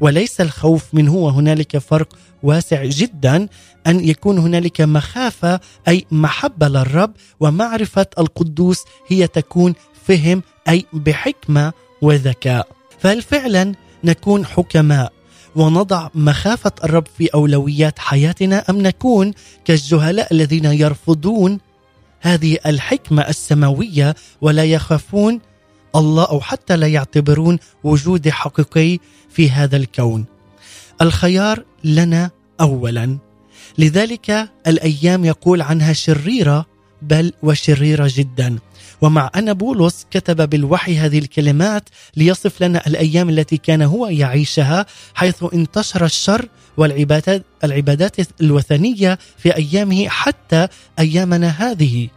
وليس 0.01 0.41
الخوف 0.41 0.83
منه 0.93 1.15
وهنالك 1.15 1.77
فرق 1.77 2.15
واسع 2.43 2.85
جدا 2.85 3.47
أن 3.87 4.07
يكون 4.09 4.37
هنالك 4.37 4.81
مخافة 4.81 5.59
أي 5.87 6.05
محبة 6.11 6.67
للرب 6.67 7.11
ومعرفة 7.39 8.05
القدوس 8.19 8.83
هي 9.07 9.27
تكون 9.27 9.73
فهم 10.07 10.43
أي 10.69 10.85
بحكمة 10.93 11.73
وذكاء. 12.01 12.67
فهل 12.99 13.21
فعلا 13.21 13.75
نكون 14.03 14.45
حكماء 14.45 15.13
ونضع 15.55 16.09
مخافة 16.15 16.71
الرب 16.83 17.07
في 17.17 17.27
أولويات 17.27 17.99
حياتنا 17.99 18.63
أم 18.69 18.81
نكون 18.81 19.33
كالجهلاء 19.65 20.33
الذين 20.33 20.65
يرفضون 20.65 21.59
هذه 22.19 22.57
الحكمة 22.65 23.21
السماوية 23.21 24.15
ولا 24.41 24.63
يخافون 24.63 25.39
الله 25.95 26.25
أو 26.25 26.41
حتى 26.41 26.77
لا 26.77 26.87
يعتبرون 26.87 27.59
وجودي 27.83 28.31
حقيقي 28.31 28.99
في 29.29 29.51
هذا 29.51 29.77
الكون. 29.77 30.25
الخيار 31.01 31.63
لنا 31.83 32.31
اولا. 32.61 33.17
لذلك 33.77 34.49
الأيام 34.67 35.25
يقول 35.25 35.61
عنها 35.61 35.93
شريرة 35.93 36.65
بل 37.01 37.33
وشريرة 37.43 38.11
جدا. 38.15 38.57
ومع 39.01 39.31
أن 39.35 39.53
بولس 39.53 40.05
كتب 40.11 40.49
بالوحي 40.49 40.97
هذه 40.97 41.19
الكلمات 41.19 41.89
ليصف 42.15 42.63
لنا 42.63 42.87
الأيام 42.87 43.29
التي 43.29 43.57
كان 43.57 43.81
هو 43.81 44.07
يعيشها 44.07 44.85
حيث 45.13 45.43
انتشر 45.53 46.05
الشر 46.05 46.47
والعبادات 46.77 47.45
العبادات 47.63 48.41
الوثنية 48.41 49.19
في 49.37 49.55
أيامه 49.55 50.07
حتى 50.07 50.67
أيامنا 50.99 51.47
هذه. 51.47 52.09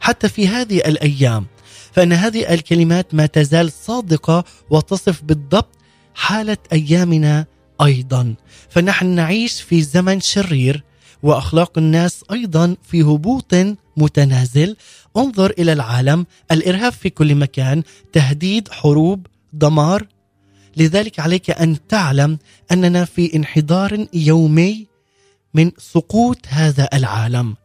حتى 0.00 0.28
في 0.28 0.48
هذه 0.48 0.78
الأيام 0.78 1.46
فإن 1.92 2.12
هذه 2.12 2.54
الكلمات 2.54 3.14
ما 3.14 3.26
تزال 3.26 3.72
صادقة 3.72 4.44
وتصف 4.70 5.22
بالضبط 5.22 5.76
حالة 6.14 6.56
أيامنا 6.72 7.46
أيضا. 7.82 8.34
فنحن 8.68 9.06
نعيش 9.06 9.60
في 9.60 9.82
زمن 9.82 10.20
شرير 10.20 10.84
وأخلاق 11.22 11.78
الناس 11.78 12.24
أيضا 12.32 12.76
في 12.82 13.02
هبوط 13.02 13.54
متنازل. 13.96 14.76
انظر 15.16 15.50
إلى 15.58 15.72
العالم 15.72 16.26
الإرهاب 16.52 16.92
في 16.92 17.10
كل 17.10 17.34
مكان 17.34 17.82
تهديد 18.12 18.68
حروب 18.68 19.26
دمار. 19.52 20.06
لذلك 20.76 21.20
عليك 21.20 21.50
أن 21.50 21.86
تعلم 21.86 22.38
أننا 22.72 23.04
في 23.04 23.36
انحدار 23.36 24.06
يومي 24.14 24.86
من 25.54 25.70
سقوط 25.78 26.38
هذا 26.48 26.88
العالم. 26.94 27.56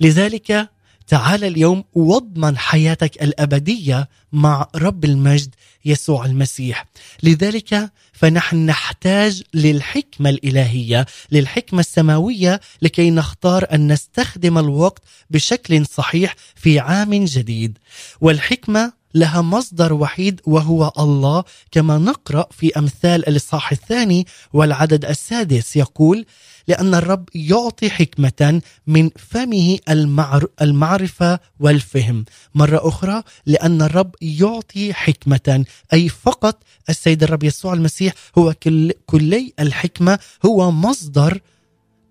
لذلك 0.00 0.73
تعال 1.06 1.44
اليوم 1.44 1.84
واضمن 1.94 2.58
حياتك 2.58 3.22
الأبدية 3.22 4.08
مع 4.32 4.68
رب 4.76 5.04
المجد 5.04 5.54
يسوع 5.84 6.24
المسيح. 6.26 6.86
لذلك 7.22 7.90
فنحن 8.12 8.56
نحتاج 8.56 9.42
للحكمة 9.54 10.30
الإلهية 10.30 11.06
للحكمة 11.32 11.80
السماوية 11.80 12.60
لكي 12.82 13.10
نختار 13.10 13.66
أن 13.72 13.92
نستخدم 13.92 14.58
الوقت 14.58 15.02
بشكل 15.30 15.86
صحيح 15.86 16.34
في 16.54 16.78
عام 16.78 17.24
جديد. 17.24 17.78
والحكمة 18.20 18.92
لها 19.14 19.42
مصدر 19.42 19.92
وحيد 19.92 20.40
وهو 20.46 20.92
الله 20.98 21.44
كما 21.70 21.98
نقرأ 21.98 22.46
في 22.50 22.78
أمثال 22.78 23.28
الإصحاح 23.28 23.72
الثاني 23.72 24.26
والعدد 24.52 25.04
السادس. 25.04 25.76
يقول 25.76 26.26
لأن 26.68 26.94
الرب 26.94 27.28
يعطي 27.34 27.90
حكمة 27.90 28.60
من 28.86 29.10
فمه 29.16 29.78
المعر 29.88 30.46
المعرفة 30.62 31.38
والفهم. 31.60 32.24
مرة 32.54 32.88
أخرى 32.88 33.22
لأن 33.46 33.82
الرب 33.82 34.14
يعطي 34.22 34.94
حكمة 34.94 35.64
أي 35.92 36.08
فقط 36.08 36.62
السيد 36.88 37.22
الرب 37.22 37.44
يسوع 37.44 37.72
المسيح 37.72 38.12
هو 38.38 38.54
كل 38.62 38.92
كلي 39.06 39.52
الحكمة 39.60 40.18
هو 40.46 40.70
مصدر 40.70 41.40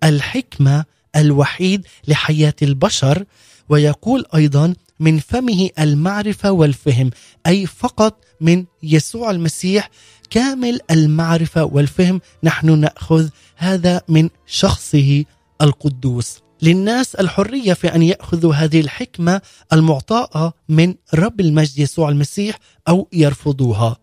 الحكمة 0.04 0.84
الوحيد 1.16 1.86
لحياة 2.08 2.54
البشر 2.62 3.24
ويقول 3.68 4.24
أيضا 4.34 4.74
من 5.00 5.18
فمه 5.18 5.70
المعرفة 5.78 6.50
والفهم 6.50 7.10
أي 7.46 7.66
فقط 7.66 8.24
من 8.40 8.64
يسوع 8.82 9.30
المسيح 9.30 9.90
كامل 10.30 10.80
المعرفة 10.90 11.64
والفهم 11.64 12.20
نحن 12.42 12.78
نأخذ 12.78 13.28
هذا 13.56 14.00
من 14.08 14.28
شخصه 14.46 15.24
القدوس. 15.62 16.38
للناس 16.62 17.14
الحرية 17.14 17.72
في 17.72 17.94
أن 17.94 18.02
يأخذوا 18.02 18.54
هذه 18.54 18.80
الحكمة 18.80 19.40
المعطاءة 19.72 20.52
من 20.68 20.94
رب 21.14 21.40
المجد 21.40 21.78
يسوع 21.78 22.08
المسيح 22.08 22.58
أو 22.88 23.08
يرفضوها. 23.12 23.96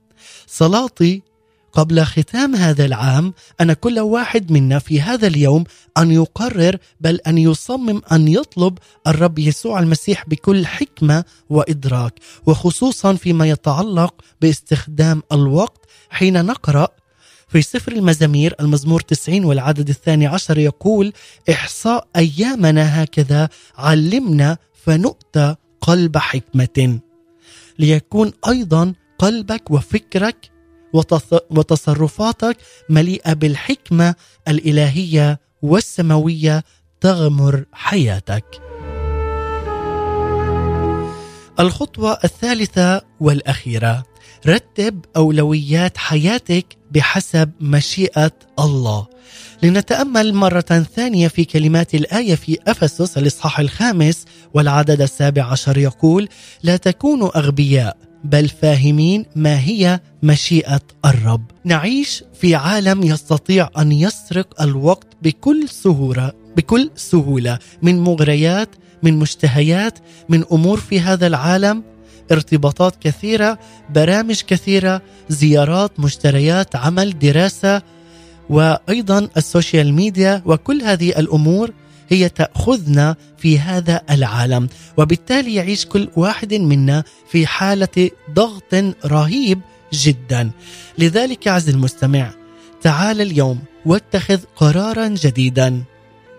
صلاتي 0.48 1.22
قبل 1.74 2.04
ختام 2.04 2.56
هذا 2.56 2.86
العام 2.86 3.34
أن 3.62 3.74
كل 3.74 4.00
واحد 4.00 4.52
منا 4.52 4.80
في 4.80 5.02
هذا 5.02 5.28
اليوم 5.28 5.64
أن 5.98 6.12
يقرر 6.12 6.78
بل 7.02 7.16
أن 7.28 7.38
يصمم 7.38 8.02
أن 8.12 8.28
يطلب 8.28 8.78
الرب 9.08 9.40
يسوع 9.40 9.80
المسيح 9.80 10.30
بكل 10.30 10.66
حكمة 10.66 11.24
وإدراك 11.50 12.14
وخصوصا 12.46 13.14
فيما 13.14 13.50
يتعلق 13.50 14.14
باستخدام 14.42 15.24
الوقت 15.32 15.86
حين 16.10 16.46
نقرأ 16.46 16.88
في 17.52 17.62
سفر 17.62 17.92
المزامير 17.92 18.56
المزمور 18.60 19.02
90 19.02 19.46
والعدد 19.46 19.90
الثاني 19.90 20.28
عشر 20.28 20.58
يقول 20.58 21.14
إحصاء 21.52 22.08
أيامنا 22.16 23.04
هكذا 23.04 23.50
علمنا 23.78 24.58
فنؤتى 24.86 25.56
قلب 25.82 26.18
حكمة. 26.18 27.00
ليكون 27.80 28.32
أيضا 28.48 28.94
قلبك 29.20 29.72
وفكرك 29.72 30.52
وتص- 30.98 31.42
وتصرفاتك 31.52 32.58
مليئة 32.90 33.34
بالحكمة 33.34 34.16
الإلهية 34.48 35.40
والسماوية 35.62 36.64
تغمر 37.02 37.66
حياتك. 37.74 38.46
الخطوة 41.60 42.18
الثالثة 42.24 43.02
والأخيرة. 43.20 44.04
رتب 44.48 45.06
أولويات 45.16 45.98
حياتك 45.98 46.66
بحسب 46.92 47.52
مشيئة 47.62 48.32
الله. 48.60 49.08
لنتأمل 49.64 50.34
مرة 50.34 50.86
ثانية 50.96 51.28
في 51.28 51.46
كلمات 51.46 51.96
الآية 51.96 52.36
في 52.36 52.58
أفسس 52.68 53.18
الإصحاح 53.18 53.60
الخامس 53.60 54.26
والعدد 54.54 55.02
السابع 55.02 55.44
عشر 55.44 55.78
يقول 55.78 56.30
لا 56.64 56.78
تكونوا 56.78 57.38
أغبياء 57.38 57.98
بل 58.24 58.50
فاهمين 58.50 59.26
ما 59.36 59.60
هي 59.60 60.00
مشيئة 60.24 60.82
الرب. 61.06 61.46
نعيش 61.66 62.24
في 62.34 62.56
عالم 62.56 63.04
يستطيع 63.04 63.70
أن 63.78 63.92
يسرق 63.92 64.62
الوقت 64.62 65.08
بكل 65.22 65.70
سهولة 65.70 66.32
بكل 66.58 66.90
سهولة 66.96 67.60
من 67.82 68.00
مغريات 68.00 68.70
من 69.04 69.20
مشتهيات 69.20 70.00
من 70.30 70.44
أمور 70.52 70.80
في 70.80 71.00
هذا 71.00 71.28
العالم 71.28 71.84
ارتباطات 72.32 72.96
كثيرة 73.02 73.60
برامج 73.90 74.42
كثيرة 74.42 75.02
زيارات 75.30 76.00
مشتريات 76.00 76.76
عمل 76.76 77.20
دراسة 77.20 77.82
وأيضا 78.50 79.28
السوشيال 79.38 79.94
ميديا 79.94 80.42
وكل 80.46 80.82
هذه 80.82 81.10
الأمور 81.10 81.72
هي 82.10 82.30
تأخذنا 82.30 83.16
في 83.38 83.60
هذا 83.60 84.02
العالم. 84.10 84.70
وبالتالي 84.98 85.56
يعيش 85.56 85.86
كل 85.86 86.10
واحد 86.16 86.54
منا 86.54 87.04
في 87.32 87.48
حالة 87.48 88.10
ضغط 88.34 88.76
رهيب 89.06 89.62
جدا. 89.94 90.52
لذلك 90.98 91.48
عز 91.48 91.70
المستمع 91.70 92.32
تعال 92.82 93.22
اليوم 93.22 93.60
واتخذ 93.86 94.40
قرارا 94.56 95.08
جديدا. 95.08 95.84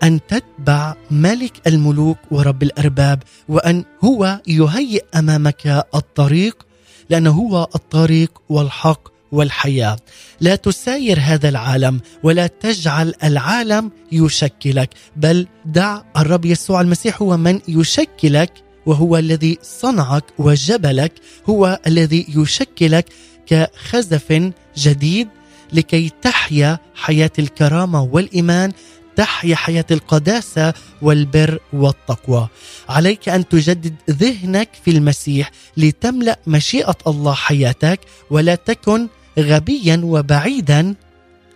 أن 0.03 0.21
تتبع 0.29 0.95
ملك 1.11 1.67
الملوك 1.67 2.19
ورب 2.31 2.63
الأرباب 2.63 3.23
وأن 3.49 3.85
هو 4.05 4.41
يهيئ 4.47 5.05
أمامك 5.15 5.85
الطريق 5.95 6.67
لأنه 7.11 7.31
هو 7.31 7.69
الطريق 7.75 8.43
والحق 8.49 9.09
والحياة. 9.33 9.97
لا 10.41 10.57
تساير 10.57 11.19
هذا 11.21 11.49
العالم 11.49 12.01
ولا 12.23 12.47
تجعل 12.47 13.15
العالم 13.25 13.91
يشكلك 14.13 14.91
بل 15.17 15.47
دع 15.67 16.03
الرب 16.17 16.45
يسوع 16.45 16.81
المسيح 16.81 17.23
هو 17.23 17.37
من 17.37 17.61
يشكلك 17.69 18.53
وهو 18.87 19.17
الذي 19.17 19.59
صنعك 19.63 20.25
وجبلك 20.39 21.13
هو 21.49 21.81
الذي 21.87 22.27
يشكلك 22.29 23.05
كخزف 23.47 24.53
جديد 24.77 25.29
لكي 25.73 26.11
تحيا 26.23 26.79
حياة 26.95 27.31
الكرامة 27.39 28.03
والإيمان 28.03 28.73
تحيا 29.17 29.57
حياة 29.57 29.85
القداسة 29.91 30.75
والبر 31.03 31.59
والتقوى. 31.73 32.49
عليك 32.89 33.29
أن 33.29 33.49
تجدد 33.49 33.95
ذهنك 34.11 34.69
في 34.85 34.91
المسيح 34.91 35.51
لتملأ 35.77 36.39
مشيئة 36.47 36.97
الله 37.07 37.35
حياتك 37.35 38.01
ولا 38.31 38.55
تكن 38.55 39.09
غبيا 39.39 40.01
وبعيدا 40.05 40.95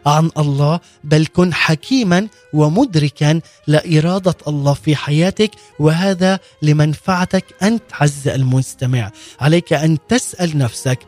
عن 0.07 0.31
الله 0.39 0.81
بل 1.05 1.27
كن 1.27 1.55
حكيما 1.55 2.29
ومدركا 2.53 3.41
لإرادة 3.67 4.35
الله 4.49 4.73
في 4.75 4.97
حياتك 4.97 5.51
وهذا 5.79 6.39
لمنفعتك 6.63 7.45
أنت 7.63 7.83
عز 7.93 8.29
المستمع. 8.29 9.11
عليك 9.41 9.73
أن 9.73 9.99
تسأل 10.09 10.59
نفسك 10.59 10.99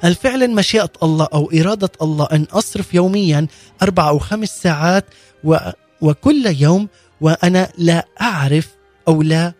هل 0.00 0.14
فعلا 0.14 0.46
مشيئة 0.46 0.90
الله 1.02 1.28
أو 1.34 1.50
إرادة 1.54 1.90
الله 2.02 2.28
أن 2.32 2.46
أصرف 2.52 2.94
يوميا 2.94 3.46
أربع 3.82 4.08
أو 4.08 4.18
خمس 4.18 4.48
ساعات 4.62 5.04
و 5.44 5.56
وكل 6.00 6.46
يوم 6.46 6.88
وأنا 7.20 7.72
لا 7.78 8.06
أعرف 8.20 8.68
أو 9.08 9.22
لا 9.22 9.52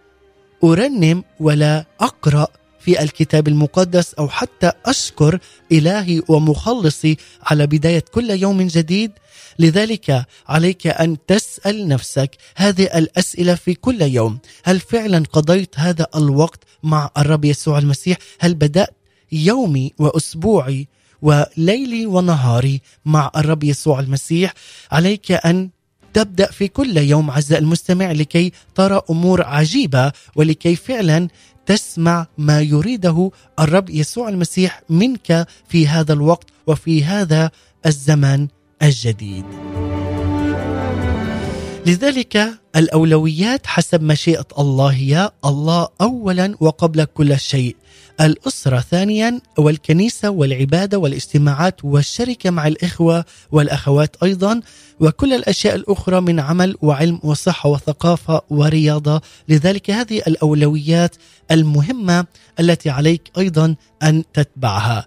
أرنم 0.64 1.24
ولا 1.40 1.84
أقرأ 2.00 2.48
في 2.80 3.02
الكتاب 3.02 3.48
المقدس 3.48 4.14
أو 4.14 4.28
حتى 4.28 4.72
أشكر 4.86 5.38
إلهي 5.72 6.22
ومخلصي 6.28 7.16
على 7.42 7.66
بداية 7.66 8.04
كل 8.14 8.30
يوم 8.30 8.62
جديد. 8.62 9.12
لذلك 9.58 10.26
عليك 10.48 10.86
أن 10.86 11.16
تسأل 11.26 11.88
نفسك 11.88 12.36
هذه 12.56 12.82
الأسئلة 12.82 13.54
في 13.54 13.74
كل 13.74 14.02
يوم. 14.02 14.38
هل 14.64 14.80
فعلا 14.80 15.22
قضيت 15.32 15.78
هذا 15.78 16.06
الوقت 16.16 16.60
مع 16.82 17.10
الرب 17.18 17.44
يسوع 17.44 17.78
المسيح؟ 17.78 18.16
هل 18.40 18.54
بدأت 18.54 18.94
يومي 19.32 19.92
وأسبوعي 19.98 20.88
وليلي 21.22 22.06
ونهاري 22.06 22.80
مع 23.04 23.30
الرب 23.36 23.64
يسوع 23.64 24.00
المسيح 24.00 24.52
عليك 24.92 25.32
أن 25.32 25.70
تبدأ 26.12 26.50
في 26.50 26.68
كل 26.68 26.96
يوم 26.96 27.30
عزيزي 27.30 27.58
المستمع 27.58 28.12
لكي 28.12 28.52
ترى 28.74 29.00
أمور 29.10 29.42
عجيبة 29.42 30.12
ولكي 30.36 30.76
فعلا 30.76 31.28
تسمع 31.66 32.26
ما 32.38 32.60
يريده 32.60 33.30
الرب 33.60 33.90
يسوع 33.90 34.28
المسيح 34.28 34.82
منك 34.88 35.46
في 35.68 35.88
هذا 35.88 36.12
الوقت 36.12 36.46
وفي 36.66 37.04
هذا 37.04 37.50
الزمن 37.86 38.48
الجديد. 38.82 39.44
لذلك 41.86 42.60
الأولويات 42.76 43.66
حسب 43.66 44.02
مشيئة 44.02 44.46
الله 44.58 44.86
هي 44.86 45.30
الله 45.44 45.88
أولا 46.00 46.56
وقبل 46.60 47.04
كل 47.04 47.38
شيء 47.38 47.76
الأسرة 48.20 48.80
ثانيا 48.80 49.40
والكنيسة 49.58 50.30
والعبادة 50.30 50.98
والاجتماعات 50.98 51.84
والشركة 51.84 52.50
مع 52.50 52.66
الإخوة 52.66 53.24
والأخوات 53.52 54.16
أيضا. 54.22 54.60
وكل 55.00 55.32
الأشياء 55.32 55.74
الأخرى 55.74 56.20
من 56.20 56.40
عمل 56.40 56.76
وعلم 56.82 57.20
وصحة 57.22 57.70
وثقافة 57.70 58.42
ورياضة. 58.50 59.20
لذلك 59.48 59.90
هذه 59.90 60.18
الأولويات 60.26 61.16
المهمة 61.50 62.26
التي 62.60 62.90
عليك 62.90 63.30
أيضا 63.38 63.74
أن 64.02 64.24
تتبعها. 64.32 65.06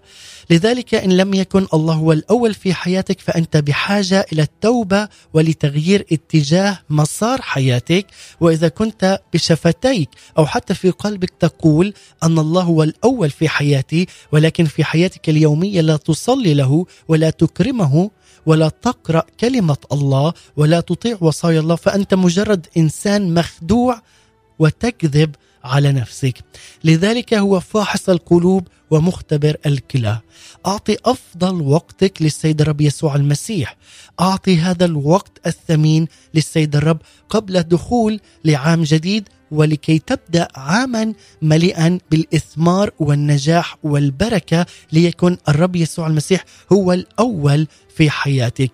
لذلك 0.50 0.94
إن 0.94 1.16
لم 1.16 1.34
يكن 1.34 1.66
الله 1.74 1.94
هو 1.94 2.12
الأول 2.12 2.54
في 2.54 2.74
حياتك 2.74 3.20
فأنت 3.20 3.56
بحاجة 3.56 4.26
إلى 4.32 4.42
التوبة 4.42 5.08
ولتغيير 5.34 6.06
اتجاه 6.12 6.78
مسار 6.90 7.42
حياتك. 7.42 8.06
وإذا 8.40 8.68
كنت 8.68 9.20
بشفتيك 9.34 10.08
أو 10.38 10.46
حتى 10.46 10.74
في 10.74 10.90
قلبك 10.90 11.30
تقول 11.40 11.94
أن 12.22 12.38
الله 12.38 12.62
هو 12.62 12.82
الأول 12.82 13.30
في 13.30 13.48
حياتي 13.48 14.06
ولكن 14.32 14.64
في 14.64 14.84
حياتك 14.84 15.28
اليومية 15.28 15.80
لا 15.80 15.96
تصلي 15.96 16.54
له 16.54 16.86
ولا 17.08 17.30
تكرمه 17.30 18.10
ولا 18.46 18.68
تقرأ 18.68 19.22
كلمة 19.40 19.76
الله 19.92 20.32
ولا 20.56 20.80
تطيع 20.80 21.16
وصايا 21.20 21.60
الله 21.60 21.76
فأنت 21.76 22.14
مجرد 22.14 22.66
إنسان 22.76 23.34
مخدوع 23.34 24.02
وتكذب 24.58 25.34
على 25.64 25.92
نفسك. 25.92 26.38
لذلك 26.84 27.34
هو 27.34 27.60
فاحص 27.60 28.08
القلوب 28.08 28.68
ومختبر 28.90 29.56
الكلى. 29.66 30.20
أعطي 30.66 30.96
أفضل 31.04 31.62
وقتك 31.62 32.22
للسيد 32.22 32.60
الرب 32.60 32.80
يسوع 32.80 33.16
المسيح. 33.16 33.76
أعطي 34.20 34.58
هذا 34.58 34.84
الوقت 34.84 35.40
الثمين 35.46 36.08
للسيد 36.34 36.76
الرب 36.76 36.98
قبل 37.28 37.56
الدخول 37.56 38.20
لعام 38.44 38.82
جديد 38.82 39.28
ولكي 39.50 39.98
تبدأ 39.98 40.48
عاما 40.56 41.14
مليئا 41.42 41.98
بالإثمار 42.10 42.90
والنجاح 42.98 43.76
والبركة 43.82 44.66
ليكن 44.92 45.36
الرب 45.48 45.76
يسوع 45.76 46.06
المسيح 46.06 46.44
هو 46.72 46.92
الأول 46.92 47.66
في 48.00 48.10
حياتك. 48.10 48.70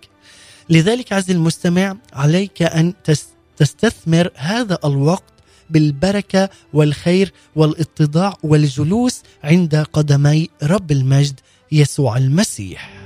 لذلك 0.70 1.12
عزيزي 1.12 1.33
المستمع 1.39 1.97
عليك 2.12 2.62
أن 2.62 2.95
تس- 3.05 3.29
تستثمر 3.57 4.31
هذا 4.37 4.79
الوقت 4.85 5.33
بالبركة 5.70 6.49
والخير 6.72 7.33
والاتضاع 7.57 8.35
والجلوس 8.43 9.22
عند 9.45 9.77
قدمي 9.93 10.49
رب 10.62 10.91
المجد 10.93 11.41
يسوع 11.72 12.16
المسيح. 12.16 13.06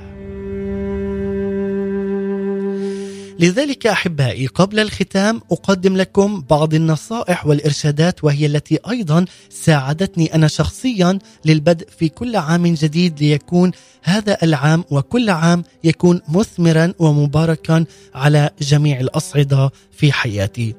لذلك 3.41 3.86
أحبائي 3.86 4.47
قبل 4.47 4.80
الختام 4.80 5.41
أقدم 5.53 5.97
لكم 5.97 6.45
بعض 6.51 6.74
النصائح 6.74 7.47
والإرشادات 7.47 8.24
وهي 8.24 8.47
التي 8.47 8.78
أيضا 8.91 9.24
ساعدتني 9.51 10.34
أنا 10.34 10.49
شخصيا 10.49 11.18
للبدء 11.45 11.88
في 11.99 12.09
كل 12.09 12.36
عام 12.36 12.66
جديد 12.66 13.20
ليكون 13.20 13.72
هذا 14.03 14.36
العام 14.43 14.84
وكل 14.91 15.30
عام 15.30 15.64
يكون 15.84 16.20
مثمرا 16.28 16.95
ومباركا 16.99 17.84
على 18.14 18.51
جميع 18.61 19.01
الأصعدة 19.01 19.70
في 19.93 20.12
حياتي. 20.12 20.74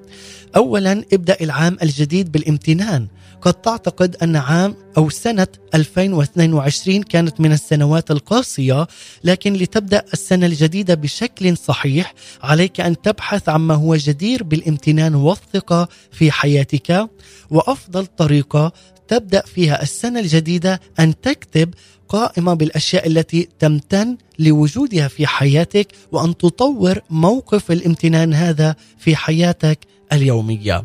اولا 0.56 1.04
ابدأ 1.14 1.38
العام 1.42 1.78
الجديد 1.84 2.32
بالامتنان. 2.32 3.08
قد 3.42 3.54
تعتقد 3.54 4.16
أن 4.16 4.36
عام 4.36 4.76
أو 4.98 5.10
سنة 5.10 5.48
2022 5.76 7.04
كانت 7.04 7.42
من 7.42 7.52
السنوات 7.52 8.12
القاسية 8.12 8.88
لكن 9.24 9.54
لتبدأ 9.54 10.04
السنة 10.14 10.46
الجديدة 10.46 10.94
بشكل 10.94 11.58
صحيح 11.58 12.14
عليك 12.44 12.82
أن 12.82 13.02
تبحث 13.02 13.50
عما 13.50 13.76
هو 13.76 13.96
جدير 13.96 14.44
بالامتنان 14.44 15.16
والثقة 15.16 15.88
في 16.12 16.32
حياتك 16.32 17.10
وأفضل 17.50 18.06
طريقة 18.06 18.72
تبدأ 19.08 19.42
فيها 19.46 19.82
السنة 19.82 20.20
الجديدة 20.20 20.82
أن 21.00 21.22
تكتب 21.22 21.74
قائمة 22.10 22.54
بالأشياء 22.54 23.08
التي 23.08 23.50
تمتن 23.60 24.18
لوجودها 24.40 25.08
في 25.08 25.28
حياتك 25.28 25.88
وأن 26.12 26.38
تطور 26.38 27.00
موقف 27.10 27.72
الامتنان 27.72 28.34
هذا 28.34 28.76
في 28.98 29.16
حياتك 29.16 29.80
اليومية. 30.14 30.84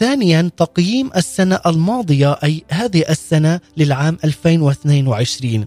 ثانيا 0.00 0.50
تقييم 0.56 1.10
السنة 1.16 1.60
الماضية 1.66 2.32
أي 2.32 2.64
هذه 2.68 3.04
السنة 3.10 3.60
للعام 3.76 4.18
2022 4.24 5.66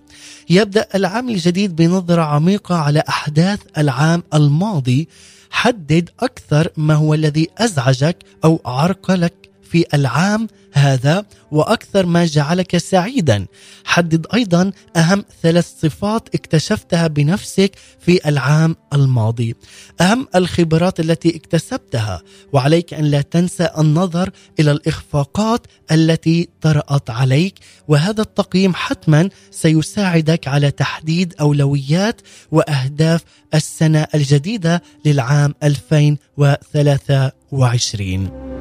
يبدأ 0.49 0.87
العام 0.95 1.29
الجديد 1.29 1.75
بنظرة 1.75 2.21
عميقة 2.21 2.75
على 2.75 3.03
أحداث 3.09 3.59
العام 3.77 4.23
الماضي. 4.33 5.07
حدد 5.51 6.09
أكثر 6.19 6.67
ما 6.77 6.93
هو 6.93 7.13
الذي 7.13 7.47
أزعجك 7.57 8.17
أو 8.45 8.61
عرقلك. 8.65 9.42
في 9.73 9.85
العام 9.93 10.47
هذا 10.73 11.25
وأكثر 11.51 12.05
ما 12.05 12.25
جعلك 12.25 12.77
سعيدا. 12.77 13.45
حدد 13.85 14.27
أيضا 14.33 14.71
أهم 14.95 15.25
ثلاث 15.43 15.73
صفات 15.81 16.35
اكتشفتها 16.35 17.07
بنفسك 17.07 17.71
في 17.99 18.29
العام 18.29 18.75
الماضي. 18.93 19.55
أهم 20.01 20.27
الخبرات 20.35 20.99
التي 20.99 21.35
اكتسبتها. 21.35 22.21
وعليك 22.53 22.93
أن 22.93 23.05
لا 23.05 23.21
تنسى 23.21 23.69
النظر 23.77 24.29
إلى 24.59 24.71
الإخفاقات 24.71 25.67
التي 25.91 26.49
طرأت 26.61 27.09
عليك. 27.09 27.59
وهذا 27.87 28.21
التقييم 28.21 28.73
حتما 28.73 29.29
سيساعدك 29.51 30.47
على 30.47 30.71
تحديد 30.71 31.33
أولويات 31.39 32.21
وأهداف 32.51 33.23
السنة 33.53 34.07
الجديدة 34.15 34.83
للعام 35.05 35.53
2023 35.63 38.52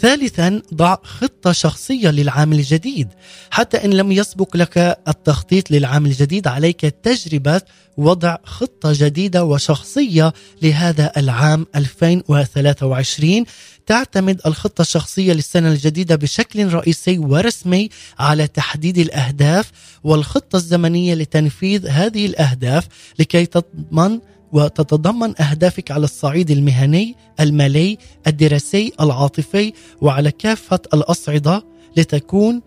ثالثا 0.00 0.62
ضع 0.74 0.96
خطة 1.02 1.52
شخصية 1.52 2.10
للعام 2.10 2.52
الجديد. 2.52 3.08
حتى 3.50 3.84
إن 3.84 3.90
لم 3.90 4.12
يسبق 4.12 4.56
لك 4.56 4.98
التخطيط 5.08 5.70
للعام 5.70 6.06
الجديد 6.06 6.46
عليك 6.46 6.80
تجربة 6.80 7.60
وضع 7.96 8.36
خطة 8.44 8.92
جديدة 8.94 9.44
وشخصية 9.44 10.32
لهذا 10.62 11.12
العام 11.16 11.66
2023 11.76 13.44
تعتمد 13.86 14.40
الخطة 14.46 14.82
الشخصية 14.82 15.32
للسنة 15.32 15.68
الجديدة 15.68 16.16
بشكل 16.16 16.72
رئيسي 16.72 17.18
ورسمي 17.18 17.88
على 18.18 18.46
تحديد 18.46 18.98
الأهداف 18.98 19.70
والخطة 20.04 20.56
الزمنية 20.56 21.14
لتنفيذ 21.14 21.86
هذه 21.86 22.26
الأهداف 22.26 22.86
لكي 23.18 23.46
تضمن 23.46 24.20
وتتضمن 24.52 25.40
أهدافك 25.40 25.90
على 25.90 26.04
الصعيد 26.04 26.50
المهني، 26.50 27.16
المالي، 27.40 27.98
الدراسي، 28.26 28.92
العاطفي 29.00 29.72
وعلى 30.00 30.30
كافة 30.30 30.80
الأصعدة 30.94 31.64
لتكون 31.96 32.62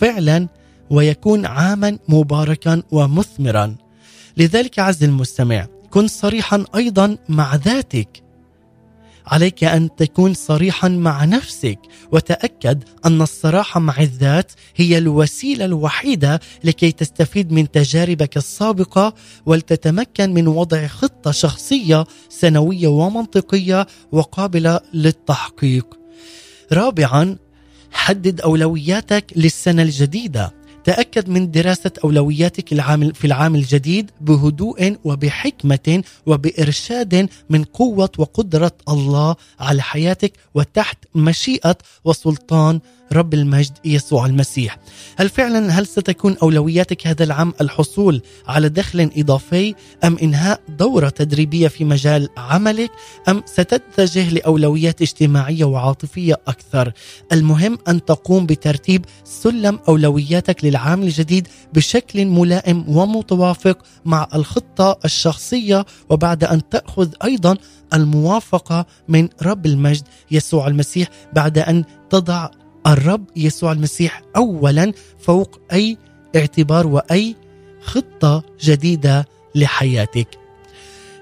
فعلا 0.00 0.48
ويكون 0.90 1.46
عاما 1.46 1.98
مباركا 2.08 2.82
ومثمرا. 2.90 3.76
لذلك 4.36 4.78
عز 4.78 5.04
المستمع 5.04 5.66
كن 5.90 6.08
صريحا 6.08 6.64
أيضا 6.74 7.16
مع 7.28 7.54
ذاتك. 7.54 8.25
عليك 9.26 9.64
أن 9.64 9.96
تكون 9.96 10.34
صريحا 10.34 10.88
مع 10.88 11.24
نفسك 11.24 11.78
وتأكد 12.12 12.84
أن 13.06 13.22
الصراحة 13.22 13.80
مع 13.80 14.00
الذات 14.00 14.52
هي 14.76 14.98
الوسيلة 14.98 15.64
الوحيدة 15.64 16.40
لكي 16.64 16.92
تستفيد 16.92 17.52
من 17.52 17.70
تجاربك 17.70 18.36
السابقة 18.36 19.14
ولتتمكن 19.46 20.34
من 20.34 20.48
وضع 20.48 20.86
خطة 20.86 21.30
شخصية 21.30 22.04
سنوية 22.28 22.88
ومنطقية 22.88 23.86
وقابلة 24.12 24.80
للتحقيق. 24.94 25.86
رابعا 26.72 27.36
حدد 27.92 28.40
أولوياتك 28.40 29.32
للسنة 29.36 29.82
الجديدة 29.82 30.54
تأكد 30.86 31.28
من 31.28 31.50
دراسة 31.50 31.90
أولوياتك 32.04 32.72
العام 32.72 33.12
في 33.12 33.26
العام 33.26 33.54
الجديد 33.54 34.10
بهدوء 34.20 34.96
وبحكمة 35.04 36.02
وبإرشاد 36.26 37.28
من 37.50 37.64
قوة 37.64 38.10
وقدرة 38.18 38.72
الله 38.88 39.36
على 39.60 39.82
حياتك 39.82 40.32
وتحت 40.54 40.98
مشيئة 41.14 41.76
وسلطان 42.04 42.80
رب 43.12 43.34
المجد 43.34 43.72
يسوع 43.84 44.26
المسيح. 44.26 44.78
هل 45.16 45.28
فعلا 45.28 45.70
هل 45.70 45.86
ستكون 45.86 46.36
أولوياتك 46.42 47.06
هذا 47.06 47.24
العام 47.24 47.52
الحصول 47.60 48.22
على 48.48 48.68
دخل 48.68 49.10
إضافي 49.16 49.74
أم 50.04 50.18
إنهاء 50.18 50.60
دورة 50.68 51.08
تدريبية 51.08 51.68
في 51.68 51.84
مجال 51.84 52.28
عملك 52.36 52.90
أم 53.28 53.42
ستتجه 53.46 54.30
لأولويات 54.30 55.02
اجتماعية 55.02 55.64
وعاطفية 55.64 56.34
أكثر؟ 56.48 56.92
المهم 57.32 57.78
أن 57.88 58.04
تقوم 58.04 58.46
بترتيب 58.46 59.04
سلم 59.24 59.78
أولوياتك 59.88 60.64
للعام 60.64 61.02
الجديد 61.02 61.48
بشكل 61.74 62.26
ملائم 62.26 62.84
ومتوافق 62.88 63.78
مع 64.04 64.28
الخطة 64.34 64.98
الشخصية 65.04 65.86
وبعد 66.10 66.44
أن 66.44 66.68
تأخذ 66.68 67.08
أيضا 67.24 67.56
الموافقة 67.94 68.86
من 69.08 69.28
رب 69.42 69.66
المجد 69.66 70.04
يسوع 70.30 70.66
المسيح 70.66 71.08
بعد 71.32 71.58
أن 71.58 71.84
تضع 72.10 72.50
الرب 72.86 73.24
يسوع 73.36 73.72
المسيح 73.72 74.22
اولا 74.36 74.92
فوق 75.18 75.60
أي 75.72 75.98
اعتبار 76.36 76.86
وأي 76.86 77.36
خطة 77.80 78.44
جديدة 78.60 79.26
لحياتك. 79.54 80.28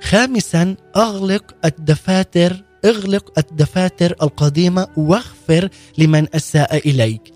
خامسا 0.02 0.76
أغلق 0.96 1.54
الدفاتر 1.64 2.62
أغلق 2.84 3.38
الدفاتر 3.38 4.14
القديمة 4.22 4.88
وأغفر 4.96 5.68
لمن 5.98 6.34
أساء 6.34 6.88
إليك 6.88 7.32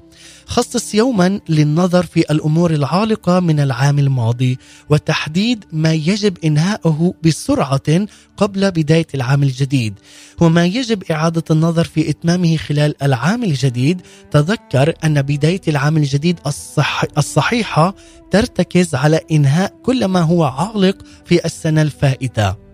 خصص 0.49 0.95
يوما 0.95 1.41
للنظر 1.49 2.07
في 2.07 2.21
الأمور 2.21 2.71
العالقة 2.71 3.41
من 3.41 3.61
العام 3.61 3.99
الماضي 3.99 4.59
وتحديد 4.91 5.65
ما 5.73 5.93
يجب 5.93 6.39
إنهاؤه 6.45 7.15
بسرعة 7.25 8.07
قبل 8.37 8.71
بداية 8.71 9.07
العام 9.15 9.43
الجديد. 9.43 9.95
وما 10.41 10.67
يجب 10.67 11.03
إعادة 11.11 11.45
النظر 11.51 11.85
في 11.85 12.11
إتمامه 12.11 12.57
خلال 12.57 13.03
العام 13.03 13.45
الجديد 13.45 14.01
تذكر 14.31 14.95
أن 15.05 15.23
بداية 15.23 15.61
العام 15.69 15.97
الجديد 15.97 16.41
الصح 16.47 17.05
الصحيحة 17.19 17.95
ترتكز 18.31 18.95
على 18.95 19.21
إنهاء 19.33 19.75
كل 19.83 20.05
ما 20.05 20.21
هو 20.21 20.45
عالق 20.45 20.97
في 21.25 21.45
السنة 21.45 21.83
الفائتة. 21.83 22.68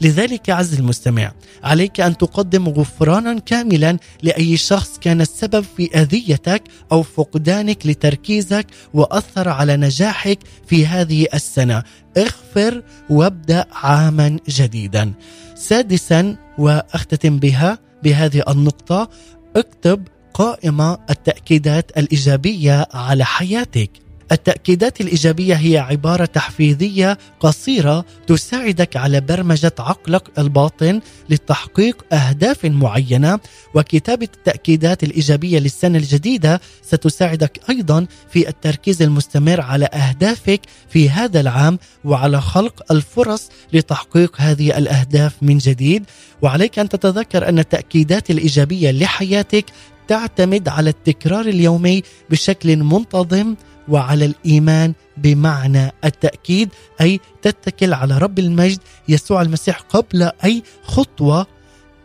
لذلك 0.00 0.50
عز 0.50 0.74
المستمع 0.74 1.32
عليك 1.64 2.00
أن 2.00 2.16
تقدم 2.16 2.68
غفرانا 2.68 3.38
كاملا 3.38 3.98
لأي 4.22 4.56
شخص 4.56 4.98
كان 4.98 5.20
السبب 5.20 5.64
في 5.76 6.00
أذيتك 6.00 6.62
أو 6.92 7.02
فقدانك 7.02 7.86
لتركيزك 7.86 8.66
وأثر 8.94 9.48
على 9.48 9.76
نجاحك 9.76 10.38
في 10.66 10.86
هذه 10.86 11.26
السنة. 11.34 11.82
اغفر 12.16 12.82
وابدأ 13.10 13.66
عاما 13.72 14.38
جديدا. 14.48 15.12
سادسا 15.54 16.36
وأختتم 16.58 17.38
بها 17.38 17.78
بهذه 18.02 18.42
النقطة 18.48 19.10
اكتب 19.56 20.08
قائمة 20.34 20.98
التأكيدات 21.10 21.98
الإيجابية 21.98 22.86
على 22.94 23.24
حياتك. 23.24 23.90
التأكيدات 24.32 25.00
الإيجابية 25.00 25.54
هي 25.54 25.78
عبارة 25.78 26.24
تحفيزية 26.24 27.18
قصيرة 27.40 28.04
تساعدك 28.26 28.96
على 28.96 29.20
برمجة 29.20 29.72
عقلك 29.78 30.38
الباطن 30.38 31.00
لتحقيق 31.30 32.04
أهداف 32.14 32.64
معينة 32.64 33.38
وكتابة 33.74 34.28
التأكيدات 34.36 35.04
الإيجابية 35.04 35.58
للسنة 35.58 35.98
الجديدة 35.98 36.60
ستساعدك 36.82 37.60
أيضا 37.70 38.06
في 38.30 38.48
التركيز 38.48 39.02
المستمر 39.02 39.60
على 39.60 39.84
أهدافك 39.84 40.60
في 40.88 41.10
هذا 41.10 41.40
العام 41.40 41.78
وعلى 42.04 42.40
خلق 42.40 42.92
الفرص 42.92 43.48
لتحقيق 43.72 44.36
هذه 44.38 44.78
الأهداف 44.78 45.32
من 45.42 45.58
جديد. 45.58 46.04
وعليك 46.42 46.78
أن 46.78 46.88
تتذكر 46.88 47.48
أن 47.48 47.58
التأكيدات 47.58 48.30
الإيجابية 48.30 48.90
لحياتك 48.90 49.64
تعتمد 50.08 50.68
على 50.68 50.90
التكرار 50.90 51.40
اليومي 51.40 52.02
بشكل 52.30 52.76
منتظم 52.76 53.54
وعلى 53.88 54.24
الإيمان 54.24 54.94
بمعنى 55.16 55.92
التأكيد 56.04 56.68
أي 57.00 57.20
تتكل 57.42 57.94
على 57.94 58.18
رب 58.18 58.38
المجد 58.38 58.78
يسوع 59.08 59.42
المسيح 59.42 59.80
قبل 59.80 60.30
أي 60.44 60.62
خطوة 60.82 61.46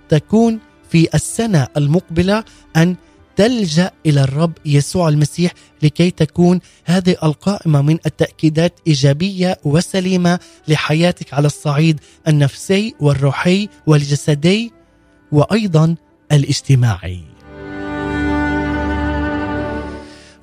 تكون 0.10 0.60
في 0.90 1.08
السنة 1.16 1.68
المقبلة 1.78 2.44
أن 2.78 2.96
تلجأ 3.36 3.92
إلى 4.06 4.22
الرب 4.24 4.54
يسوع 4.66 5.10
المسيح 5.10 5.54
لكي 5.84 6.12
تكون 6.12 6.60
هذه 6.86 7.16
القائمة 7.24 7.82
من 7.82 7.98
التأكيدات 8.06 8.80
إيجابية 8.88 9.58
وسليمة 9.64 10.40
لحياتك 10.68 11.34
على 11.34 11.48
الصعيد 11.48 12.00
النفسي 12.28 12.96
والروحي 13.00 13.70
والجسدي 13.88 14.72
وأيضا 15.32 15.96
الاجتماعي. 16.32 17.33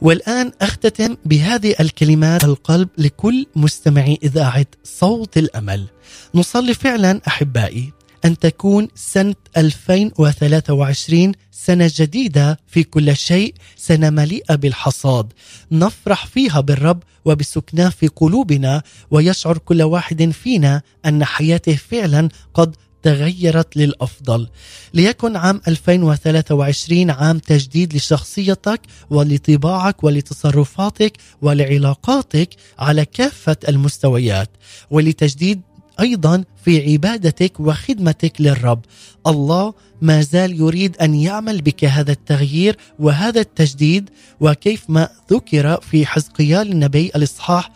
والآن 0.03 0.53
أختتم 0.61 1.17
بهذه 1.25 1.75
الكلمات 1.81 2.45
القلب 2.45 2.89
لكل 2.99 3.47
مستمعي 3.57 4.19
إذاعة 4.23 4.67
صوت 4.85 5.39
الأمل. 5.39 5.87
نصلي 6.35 6.75
فعلا 6.75 7.21
أحبائي 7.27 7.93
أن 8.25 8.39
تكون 8.39 8.89
سنة 8.95 9.35
2023 9.57 11.33
سنة 11.53 11.91
جديدة 11.97 12.59
في 12.67 12.83
كل 12.83 13.17
شيء 13.17 13.55
سنة 13.77 14.11
مليئة 14.11 14.55
بالحصاد. 14.55 15.33
نفرح 15.73 16.27
فيها 16.27 16.61
بالرب 16.61 17.03
وبسكناه 17.25 17.89
في 17.89 18.09
قلوبنا 18.09 18.83
ويشعر 19.11 19.59
كل 19.59 19.83
واحد 19.83 20.31
فينا 20.31 20.83
أن 21.07 21.25
حياته 21.25 21.77
فعلا 21.77 22.29
قد 22.55 22.77
تغيرت 23.03 23.77
للأفضل. 23.77 24.49
ليكن 24.95 25.37
عام 25.37 25.61
2023 25.69 27.11
عام 27.11 27.39
تجديد 27.39 27.95
لشخصيتك 27.95 28.81
ولطباعك 29.11 30.05
ولتصرفاتك 30.05 31.13
ولعلاقاتك 31.43 32.49
على 32.79 33.05
كافة 33.05 33.57
المستويات 33.69 34.51
ولتجديد 34.91 35.61
أيضا 36.01 36.45
في 36.65 36.93
عبادتك 36.93 37.61
وخدمتك 37.61 38.41
للرب. 38.41 38.81
الله 39.27 39.75
ما 40.03 40.23
زال 40.23 40.61
يريد 40.61 40.97
أن 40.97 41.15
يعمل 41.15 41.63
بك 41.63 41.85
هذا 41.85 42.13
التغيير 42.13 42.77
وهذا 42.99 43.41
التجديد 43.41 44.11
وكيف 44.41 44.85
ما 44.89 45.09
ذكر 45.33 45.81
في 45.81 46.07
حزقيال 46.07 46.73
النبي 46.73 47.11
الإصحاح 47.17 47.71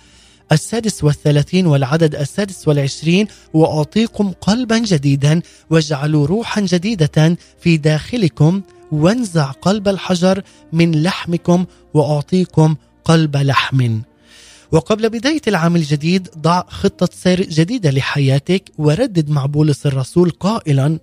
السادس 0.53 1.05
والثلاثين 1.05 1.67
والعدد 1.67 2.15
السادس 2.15 2.69
والعشرين 2.69 3.27
وأعطيكم 3.55 4.33
قلبا 4.41 4.79
جديدا 4.79 5.43
واجعلوا 5.71 6.27
روحا 6.27 6.61
جديدة 6.61 7.37
في 7.61 7.77
داخلكم 7.77 8.63
وانزع 8.93 9.51
قلب 9.51 9.89
الحجر 9.89 10.43
من 10.73 11.03
لحمكم 11.03 11.65
وأعطيكم 11.95 12.77
قلب 13.05 13.37
لحم. 13.37 14.01
وقبل 14.73 15.09
بداية 15.09 15.41
العام 15.49 15.77
الجديد 15.77 16.29
ضع 16.39 16.63
خطة 16.69 17.09
سير 17.13 17.43
جديدة 17.43 17.91
لحياتك 17.91 18.73
وردد 18.79 19.31
مع 19.31 19.47
بولس 19.47 19.87
الرسول 19.87 20.31
قائلا 20.31 20.99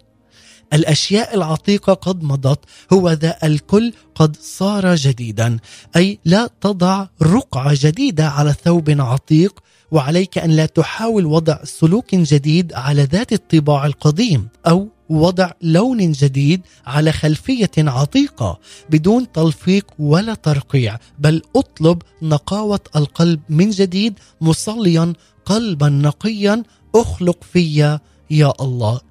الأشياء 0.73 1.35
العتيقة 1.35 1.93
قد 1.93 2.23
مضت 2.23 2.59
هو 2.93 3.11
ذا 3.11 3.37
الكل 3.43 3.93
قد 4.15 4.37
صار 4.41 4.95
جديدا. 4.95 5.57
أي 5.95 6.19
لا 6.25 6.49
تضع 6.61 7.07
رقعة 7.21 7.73
جديدة 7.73 8.27
على 8.27 8.55
ثوب 8.63 8.89
عتيق 8.89 9.59
وعليك 9.91 10.37
أن 10.37 10.51
لا 10.51 10.65
تحاول 10.65 11.25
وضع 11.25 11.63
سلوك 11.63 12.15
جديد 12.15 12.73
على 12.73 13.03
ذات 13.03 13.33
الطباع 13.33 13.85
القديم 13.85 14.47
أو 14.67 14.87
وضع 15.09 15.51
لون 15.61 16.11
جديد 16.11 16.61
على 16.85 17.11
خلفية 17.11 17.71
عتيقة 17.77 18.59
بدون 18.89 19.31
تلفيق 19.31 19.85
ولا 19.99 20.33
ترقيع 20.33 20.97
بل 21.19 21.41
اطلب 21.55 22.01
نقاوة 22.21 22.79
القلب 22.95 23.39
من 23.49 23.69
جديد 23.69 24.19
مصليا 24.41 25.13
قلبا 25.45 25.89
نقيا 25.89 26.63
اخلق 26.95 27.37
في 27.53 27.99
يا 28.31 28.53
الله. 28.61 29.10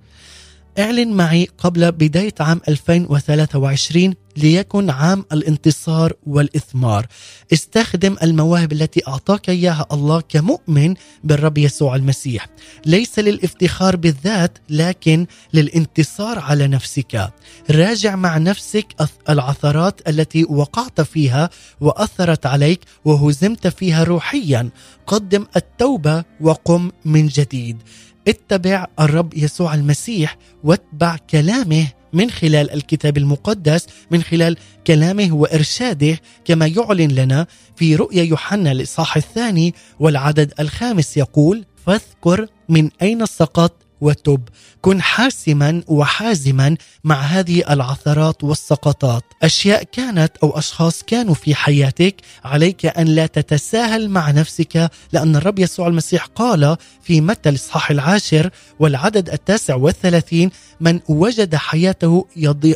اعلن 0.80 1.12
معي 1.12 1.48
قبل 1.58 1.92
بداية 1.92 2.34
عام 2.40 2.60
2023 2.68 4.14
ليكن 4.36 4.90
عام 4.90 5.24
الانتصار 5.32 6.12
والإثمار. 6.26 7.06
استخدم 7.52 8.16
المواهب 8.22 8.72
التي 8.72 9.00
أعطاك 9.08 9.48
إياها 9.48 9.86
الله 9.92 10.20
كمؤمن 10.20 10.94
بالرب 11.24 11.58
يسوع 11.58 11.96
المسيح. 11.96 12.46
ليس 12.86 13.18
للافتخار 13.18 13.96
بالذات 13.96 14.58
لكن 14.70 15.26
للانتصار 15.52 16.38
على 16.38 16.68
نفسك. 16.68 17.30
راجع 17.70 18.16
مع 18.16 18.38
نفسك 18.38 18.86
العثرات 19.28 20.08
التي 20.08 20.44
وقعت 20.44 21.00
فيها 21.00 21.50
وأثرت 21.80 22.46
عليك 22.46 22.80
وهزمت 23.04 23.66
فيها 23.66 24.04
روحيا. 24.04 24.70
قدم 25.06 25.46
التوبة 25.56 26.24
وقم 26.40 26.90
من 27.04 27.26
جديد. 27.26 27.82
اتبع 28.28 28.86
الرب 29.00 29.34
يسوع 29.34 29.74
المسيح 29.74 30.36
واتبع 30.64 31.16
كلامه 31.30 31.86
من 32.12 32.30
خلال 32.30 32.70
الكتاب 32.70 33.16
المقدس 33.16 33.86
من 34.10 34.22
خلال 34.22 34.56
كلامه 34.86 35.34
وإرشاده 35.34 36.18
كما 36.44 36.66
يعلن 36.66 37.10
لنا 37.10 37.46
في 37.76 37.96
رؤيا 37.96 38.22
يوحنا 38.22 38.72
الإصحاح 38.72 39.16
الثاني 39.16 39.74
والعدد 40.00 40.52
الخامس 40.60 41.16
يقول 41.16 41.64
فاذكر 41.86 42.46
من 42.68 42.90
أين 43.02 43.26
سقط 43.26 43.72
وتب. 44.00 44.48
كن 44.82 45.02
حاسما 45.02 45.82
وحازما 45.86 46.76
مع 47.04 47.20
هذه 47.20 47.72
العثرات 47.72 48.44
والسقطات. 48.44 49.24
أشياء 49.42 49.82
كانت 49.82 50.32
أو 50.42 50.58
أشخاص 50.58 51.02
كانوا 51.02 51.34
في 51.34 51.54
حياتك 51.54 52.16
عليك 52.44 52.86
أن 52.86 53.06
لا 53.06 53.26
تتساهل 53.26 54.10
مع 54.10 54.30
نفسك 54.30 54.90
لأن 55.12 55.36
الرب 55.36 55.58
يسوع 55.58 55.86
المسيح 55.86 56.24
قال 56.24 56.76
في 57.02 57.20
متى 57.20 57.48
الإصحاح 57.48 57.90
العاشر 57.90 58.50
والعدد 58.78 59.30
التاسع 59.30 59.74
والثلاثين 59.74 60.50
من 60.80 61.00
وجد 61.08 61.54
حياته 61.54 62.26
يضيع 62.36 62.74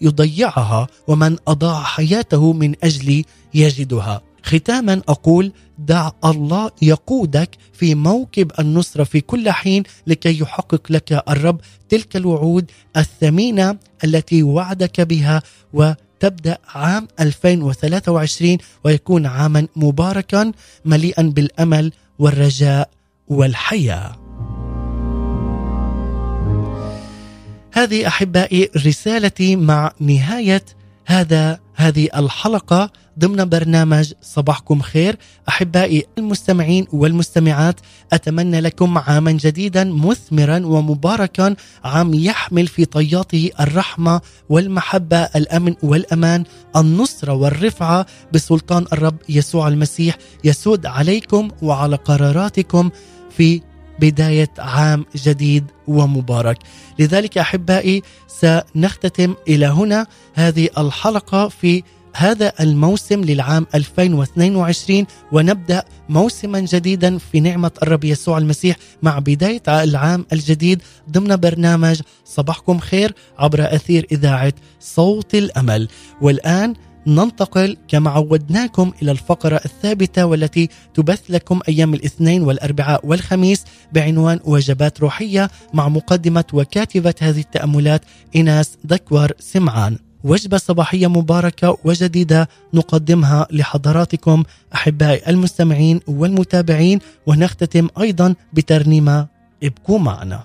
يضيعها 0.00 0.86
ومن 1.08 1.36
أضاع 1.48 1.82
حياته 1.82 2.52
من 2.52 2.74
أجلي 2.84 3.24
يجدها. 3.54 4.22
ختاما 4.42 5.02
أقول 5.08 5.52
دع 5.78 6.10
الله 6.24 6.70
يقودك 6.82 7.50
في 7.72 7.94
موكب 7.94 8.52
النصره 8.58 9.04
في 9.04 9.20
كل 9.20 9.50
حين 9.50 9.82
لكي 10.06 10.40
يحقق 10.40 10.92
لك 10.92 11.22
الرب 11.28 11.60
تلك 11.88 12.16
الوعود 12.16 12.70
الثمينة 12.96 13.78
التي 14.04 14.42
وعدك 14.42 15.00
بها 15.00 15.42
وتبدأ 15.72 16.58
عام 16.68 17.08
2023 17.20 18.58
ويكون 18.84 19.26
عاما 19.26 19.66
مباركا 19.76 20.52
مليئا 20.84 21.22
بالأمل 21.22 21.92
والرجاء 22.18 22.90
والحياة. 23.28 24.16
هذه 27.72 28.06
أحبائي 28.06 28.70
رسالتي 28.76 29.56
مع 29.56 29.92
نهاية 30.00 30.64
هذا 31.06 31.58
هذه 31.74 32.08
الحلقة 32.16 32.90
ضمن 33.20 33.48
برنامج 33.48 34.12
صباحكم 34.22 34.80
خير. 34.80 35.16
أحبائي 35.48 36.06
المستمعين 36.18 36.86
والمستمعات 36.92 37.80
أتمنى 38.12 38.60
لكم 38.60 38.98
عاما 38.98 39.32
جديدا 39.32 39.84
مثمرا 39.84 40.66
ومباركا 40.66 41.56
عام 41.84 42.14
يحمل 42.14 42.66
في 42.66 42.84
طياته 42.84 43.50
الرحمة 43.60 44.20
والمحبة 44.48 45.16
الأمن 45.16 45.74
والأمان 45.82 46.44
النصره 46.76 47.32
والرفعة 47.32 48.06
بسلطان 48.32 48.84
الرب 48.92 49.16
يسوع 49.28 49.68
المسيح. 49.68 50.16
يسود 50.44 50.86
عليكم 50.86 51.48
وعلى 51.62 51.96
قراراتكم 51.96 52.90
في 53.36 53.60
بداية 54.00 54.50
عام 54.58 55.04
جديد 55.16 55.64
ومبارك. 55.88 56.58
لذلك 56.98 57.38
أحبائي 57.38 58.02
سنختتم 58.28 59.34
إلى 59.48 59.66
هنا. 59.66 60.06
هذه 60.34 60.68
الحلقة 60.78 61.48
في 61.48 61.82
هذا 62.16 62.52
الموسم 62.60 63.20
للعام 63.20 63.66
2022 63.74 65.06
ونبدأ 65.32 65.84
موسما 66.08 66.60
جديدا 66.60 67.18
في 67.18 67.40
نعمة 67.40 67.70
الرب 67.82 68.04
يسوع 68.04 68.38
المسيح 68.38 68.76
مع 69.02 69.18
بداية 69.18 69.62
العام 69.68 70.26
الجديد 70.32 70.82
ضمن 71.10 71.36
برنامج 71.36 72.00
صباحكم 72.24 72.78
خير 72.78 73.14
عبر 73.38 73.74
أثير 73.74 74.06
إذاعة 74.12 74.52
صوت 74.80 75.34
الأمل 75.34 75.88
والآن 76.20 76.74
ننتقل 77.06 77.76
كما 77.88 78.10
عودناكم 78.10 78.92
إلى 79.02 79.10
الفقرة 79.10 79.60
الثابتة 79.64 80.26
والتي 80.26 80.68
تبث 80.94 81.20
لكم 81.28 81.60
أيام 81.68 81.94
الاثنين 81.94 82.42
والأربعاء 82.42 83.06
والخميس 83.06 83.64
بعنوان 83.92 84.40
وجبات 84.44 85.00
روحية 85.00 85.50
مع 85.74 85.88
مقدمة 85.88 86.44
وكاتبة 86.52 87.14
هذه 87.20 87.40
التأملات 87.40 88.02
ايناس 88.36 88.78
دكور 88.84 89.32
سمعان. 89.38 90.09
وجبة 90.24 90.56
صباحية 90.56 91.06
مباركة 91.06 91.78
وجديدة 91.84 92.48
نقدمها 92.74 93.46
لحضراتكم 93.50 94.42
أحبائي 94.74 95.30
المستمعين 95.30 96.00
والمتابعين 96.06 96.98
ونختتم 97.26 97.88
أيضا 98.00 98.34
بترنيمة 98.52 99.26
ابقوا 99.64 99.98
معنا. 99.98 100.44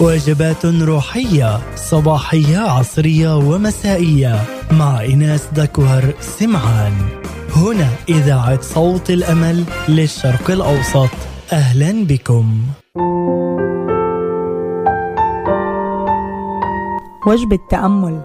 وجبات 0.00 0.66
روحية 0.66 1.60
صباحية 1.76 2.58
عصرية 2.58 3.36
ومسائية 3.36 4.44
مع 4.70 5.00
إيناس 5.00 5.40
دكوهر 5.52 6.14
سمعان. 6.20 6.92
هنا 7.56 7.88
إذاعة 8.08 8.62
صوت 8.62 9.10
الأمل 9.10 9.64
للشرق 9.88 10.50
الأوسط. 10.50 11.10
أهلا 11.52 12.04
بكم. 12.04 12.62
وجبة 17.26 17.58
تأمل 17.70 18.20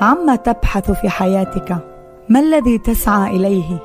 عما 0.00 0.36
تبحث 0.36 0.90
في 0.90 1.08
حياتك. 1.08 1.76
ما 2.28 2.40
الذي 2.40 2.78
تسعى 2.78 3.36
إليه؟ 3.36 3.78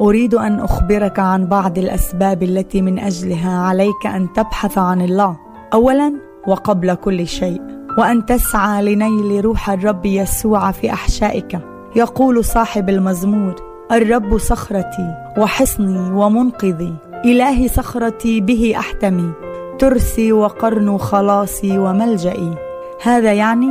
أريد 0.00 0.34
أن 0.34 0.60
أخبرك 0.60 1.18
عن 1.18 1.46
بعض 1.46 1.78
الأسباب 1.78 2.42
التي 2.42 2.82
من 2.82 2.98
أجلها 2.98 3.58
عليك 3.58 4.06
أن 4.06 4.32
تبحث 4.32 4.78
عن 4.78 5.00
الله. 5.00 5.36
أولاً 5.74 6.28
وقبل 6.46 6.94
كل 6.94 7.26
شيء 7.26 7.62
وأن 7.98 8.26
تسعى 8.26 8.82
لنيل 8.82 9.44
روح 9.44 9.70
الرب 9.70 10.06
يسوع 10.06 10.70
في 10.70 10.92
أحشائك. 10.92 11.58
يقول 11.96 12.44
صاحب 12.44 12.88
المزمور 12.88 13.54
الرب 13.92 14.38
صخرتي 14.38 15.14
وحصني 15.38 16.10
ومنقذي 16.12 16.94
إلهي 17.24 17.68
صخرتي 17.68 18.40
به 18.40 18.74
أحتمي 18.78 19.32
ترسي 19.78 20.32
وقرن 20.32 20.98
خلاصي 20.98 21.78
وملجئي. 21.78 22.54
هذا 23.02 23.32
يعني 23.32 23.70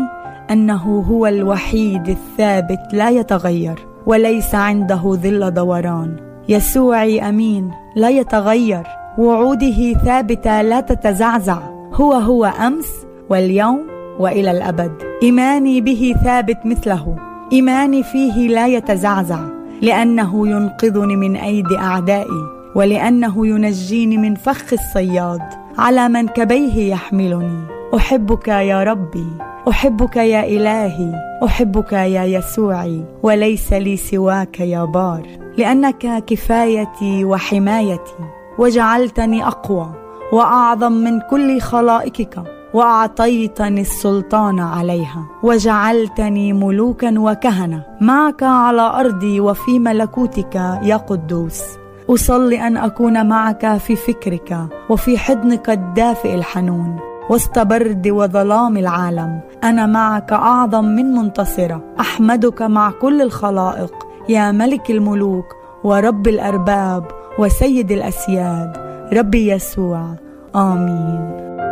أنه 0.52 1.06
هو 1.10 1.28
الوحيد 1.28 2.10
الثابت 2.10 2.94
لا 2.94 3.10
يتغير 3.10 3.88
وليس 4.06 4.56
عنده 4.56 5.02
ظل 5.24 5.52
دوران. 5.52 6.16
يسوعي 6.50 7.30
أمين 7.30 7.72
لا 7.96 8.10
يتغير. 8.10 8.84
وعوده 9.18 9.94
ثابتة 9.94 10.62
لا 10.62 10.80
تتزعزع. 10.80 11.60
هو 11.94 12.14
هو 12.14 12.46
أمس 12.46 12.88
واليوم 13.30 13.88
وإلى 14.20 14.52
الأبد. 14.52 14.92
إيماني 15.24 15.82
به 15.82 16.16
ثابت 16.24 16.58
مثله. 16.66 17.16
إيماني 17.54 18.04
فيه 18.04 18.48
لا 18.48 18.68
يتزعزع. 18.68 19.40
لأنه 19.82 20.48
ينقذني 20.48 21.16
من 21.16 21.36
أيدي 21.36 21.78
أعدائي 21.78 22.44
ولأنه 22.76 23.48
ينجيني 23.48 24.18
من 24.18 24.36
فخ 24.36 24.74
الصياد. 24.74 25.42
على 25.78 26.10
منكبيه 26.10 26.92
يحملني. 26.92 27.77
أحبك 27.96 28.48
يا 28.48 28.84
ربي 28.84 29.28
أحبك 29.70 30.16
يا 30.16 30.44
إلهي 30.44 31.14
أحبك 31.46 31.94
يا 31.94 32.24
يسوعي 32.24 33.06
وليس 33.24 33.74
لي 33.74 33.98
سواك 33.98 34.60
يا 34.60 34.86
بار 34.86 35.28
لأنك 35.58 36.26
كفايتي 36.26 37.26
وحمايتي 37.26 38.24
وجعلتني 38.60 39.48
أقوى 39.48 39.94
وأعظم 40.34 40.92
من 40.92 41.20
كل 41.20 41.62
خلائقك 41.62 42.44
وأعطيتني 42.74 43.82
السلطان 43.82 44.60
عليها 44.60 45.24
وجعلتني 45.44 46.54
ملوكا 46.54 47.20
وكهنة. 47.20 47.84
معك 48.02 48.44
على 48.44 48.82
أرضي 48.82 49.40
وفي 49.40 49.80
ملكوتك 49.80 50.56
يا 50.84 50.98
قدوس. 50.98 51.64
أصلي 52.10 52.68
أن 52.68 52.78
أكون 52.78 53.28
معك 53.28 53.78
في 53.78 53.96
فكرك 53.96 54.68
وفي 54.90 55.18
حضنك 55.18 55.70
الدافئ 55.70 56.36
الحنون. 56.36 57.07
وسط 57.30 57.60
برد 57.60 58.08
وظلام 58.08 58.78
العالم. 58.78 59.40
أنا 59.64 59.86
معك 59.86 60.34
أعظم 60.34 60.86
من 60.86 61.06
منتصرة. 61.06 61.82
أحمدك 62.00 62.62
مع 62.62 62.92
كل 62.92 63.22
الخلائق. 63.22 63.94
يا 64.30 64.52
ملك 64.52 64.92
الملوك 64.92 65.56
ورب 65.84 66.28
الأرباب 66.28 67.06
وسيد 67.40 67.92
الأسياد. 67.92 68.78
ربي 69.14 69.52
يسوع. 69.52 70.16
آمين. 70.56 71.67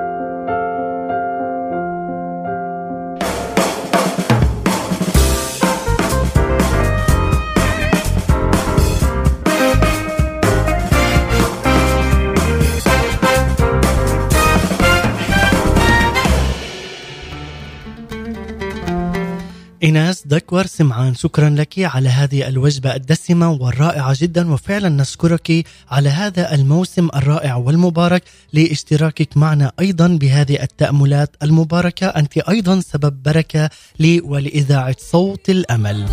إيناس 19.85 20.27
دكور 20.27 20.65
سمعان 20.65 21.15
شكرا 21.15 21.49
لك 21.49 21.73
على 21.79 22.09
هذه 22.09 22.47
الوجبة 22.47 22.95
الدسمة 22.95 23.51
والرائعة 23.51 24.15
جدا 24.19 24.53
وفعلا 24.53 24.89
نشكرك 24.89 25.65
على 25.91 26.09
هذا 26.09 26.53
الموسم 26.53 27.07
الرائع 27.15 27.55
والمبارك 27.55 28.23
لاشتراكك 28.53 29.37
معنا 29.37 29.71
أيضا 29.79 30.07
بهذه 30.07 30.63
التأملات 30.63 31.35
المباركة. 31.43 32.07
أنت 32.07 32.37
أيضا 32.37 32.79
سبب 32.79 33.23
بركة 33.23 33.69
لي 33.99 34.21
ولإذاعة 34.21 34.95
صوت 34.99 35.49
الأمل. 35.49 36.05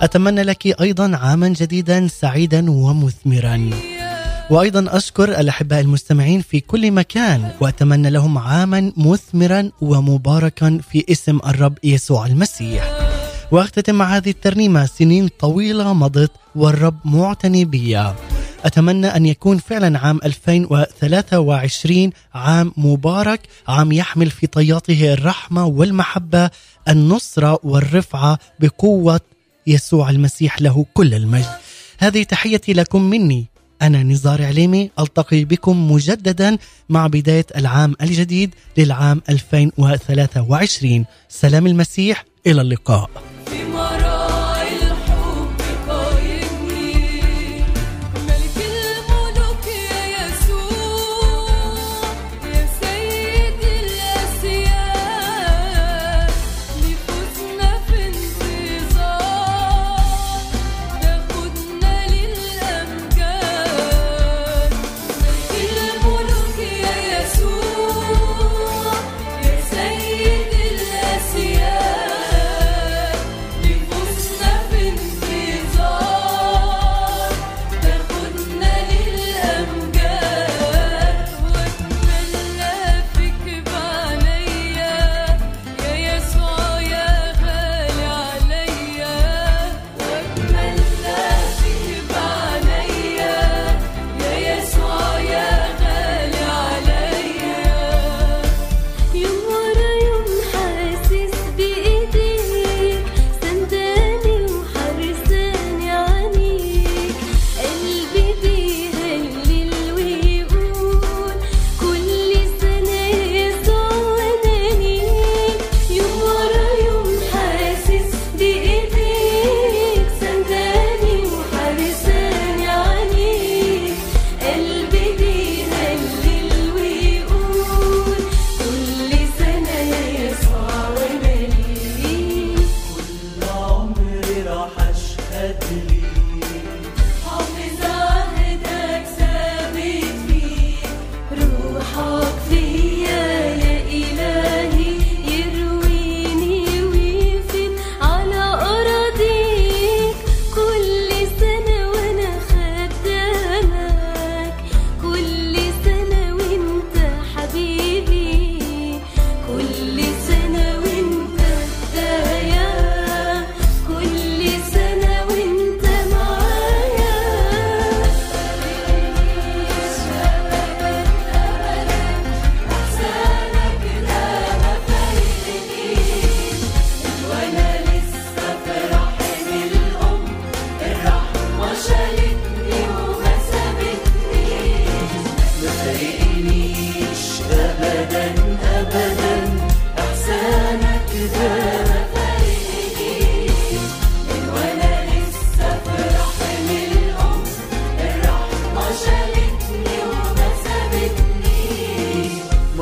أتمنى 0.00 0.42
لك 0.42 0.80
أيضا 0.80 1.16
عاما 1.16 1.48
جديدا 1.48 2.08
سعيدا 2.08 2.70
ومثمرا. 2.70 3.70
وأيضا 4.50 4.96
أشكر 4.96 5.40
الأحباء 5.40 5.80
المستمعين 5.80 6.40
في 6.40 6.60
كل 6.60 6.90
مكان 6.90 7.50
وأتمنى 7.60 8.10
لهم 8.10 8.38
عاما 8.38 8.92
مثمرا 8.96 9.70
ومباركا 9.80 10.80
في 10.90 11.04
اسم 11.10 11.38
الرب 11.46 11.78
يسوع 11.84 12.26
المسيح. 12.26 12.98
وأختتم 13.52 13.94
مع 13.94 14.16
هذه 14.16 14.30
الترنيمة 14.30 14.86
سنين 14.86 15.28
طويلة 15.28 15.92
مضت 15.92 16.30
والرب 16.54 16.96
معتني 17.04 17.64
بي. 17.64 18.12
أتمنى 18.64 19.06
أن 19.06 19.26
يكون 19.26 19.58
فعلا 19.58 19.98
عام 19.98 20.20
2023 20.24 22.10
عام 22.34 22.72
مبارك، 22.76 23.40
عام 23.68 23.92
يحمل 23.92 24.30
في 24.30 24.46
طياته 24.46 25.12
الرحمة 25.12 25.66
والمحبة، 25.66 26.50
النصره 26.88 27.58
والرفعة 27.62 28.38
بقوة 28.60 29.20
يسوع 29.66 30.10
المسيح 30.10 30.62
له 30.62 30.86
كل 30.94 31.14
المجد. 31.14 31.56
هذه 31.98 32.22
تحيتي 32.22 32.72
لكم 32.72 33.02
مني 33.02 33.46
أنا 33.82 34.02
نزار 34.02 34.44
عليمي 34.44 34.90
ألتقي 35.00 35.44
بكم 35.44 35.92
مجددا 35.92 36.58
مع 36.88 37.06
بداية 37.06 37.46
العام 37.56 37.94
الجديد 38.02 38.54
للعام 38.76 39.22
2023 39.28 41.04
سلام 41.28 41.66
المسيح 41.66 42.24
إلى 42.46 42.60
اللقاء. 42.60 43.10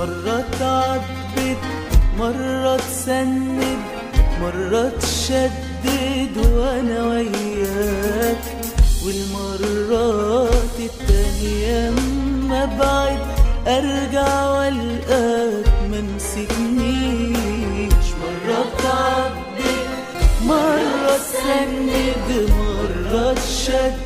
مرة 0.04 0.44
تعبد 0.60 1.56
مرة 2.18 2.76
تسند 2.76 3.78
مرة 4.40 4.92
تشدد 5.00 6.36
وأنا 6.36 7.04
وياك. 7.04 8.44
والمرات 9.06 10.76
التانية 10.78 11.88
أما 11.88 12.64
بعد 12.64 13.18
أرجع 13.66 14.50
وألقاك 14.50 15.72
ما 15.90 16.00
مسكنيش. 16.16 18.06
مرة 18.22 18.64
تعبد 18.82 19.88
مرة 20.46 21.16
تسند 21.16 22.50
مرة 22.50 23.32
تشدد. 23.32 24.03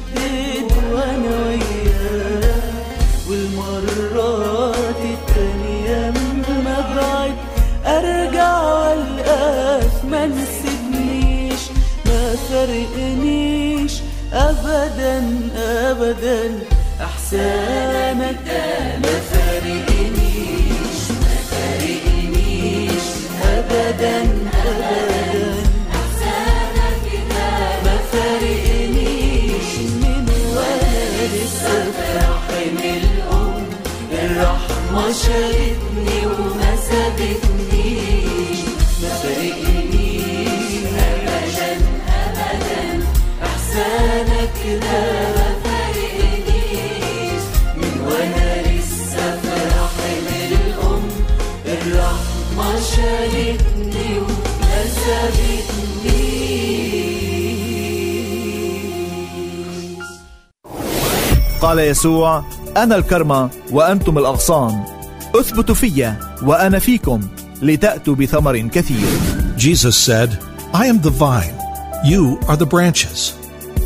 فرقنيش 12.49 13.93
ابدا 14.33 15.23
ابدا. 15.57 16.59
احسانك 17.01 18.47
ما 19.03 19.15
فارقنيش 19.31 21.01
ما 21.21 21.35
فارقنيش 21.51 23.07
ابدا 23.45 24.17
ابدا. 24.21 25.55
ما 27.85 27.97
فارقنيش 28.13 29.71
من 30.03 30.29
وأنا 30.57 31.27
لسه 31.35 31.85
في 31.93 32.17
رحم 32.17 32.79
الأم 32.79 33.67
الرحمة 34.13 35.13
شالتني 35.13 36.27
وما 36.27 36.77
قال 61.63 61.79
يسوع 61.79 62.45
أنا 62.77 62.97
الكرمه 62.97 63.51
وأنتم 63.71 64.19
الاغصان 64.19 64.85
اثبتوا 65.35 65.75
في 65.75 66.15
وأنا 66.43 66.79
فيكم 66.79 67.21
لتاتوا 67.63 68.15
بثمر 68.15 68.59
كثير 68.59 69.07
Jesus 69.59 69.97
said, 69.97 70.31
I 70.73 70.87
am 70.87 71.01
the 71.01 71.11
vine, 71.11 71.59
you 72.05 72.39
are 72.49 72.57
the 72.57 72.71
branches. 72.75 73.35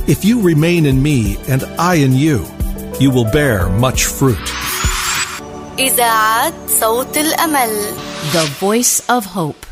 If 0.06 0.22
you 0.24 0.42
remain 0.42 0.84
in 0.84 1.02
me 1.02 1.38
and 1.48 1.64
I 1.78 1.94
in 1.94 2.12
you, 2.12 2.44
you 3.00 3.10
will 3.10 3.24
bear 3.32 3.68
much 3.70 4.04
fruit. 4.04 4.52
إذاعة 5.78 6.52
صوت 6.80 7.16
الأمل 7.16 7.70
The 8.32 8.46
voice 8.60 9.00
of 9.08 9.24
hope. 9.24 9.71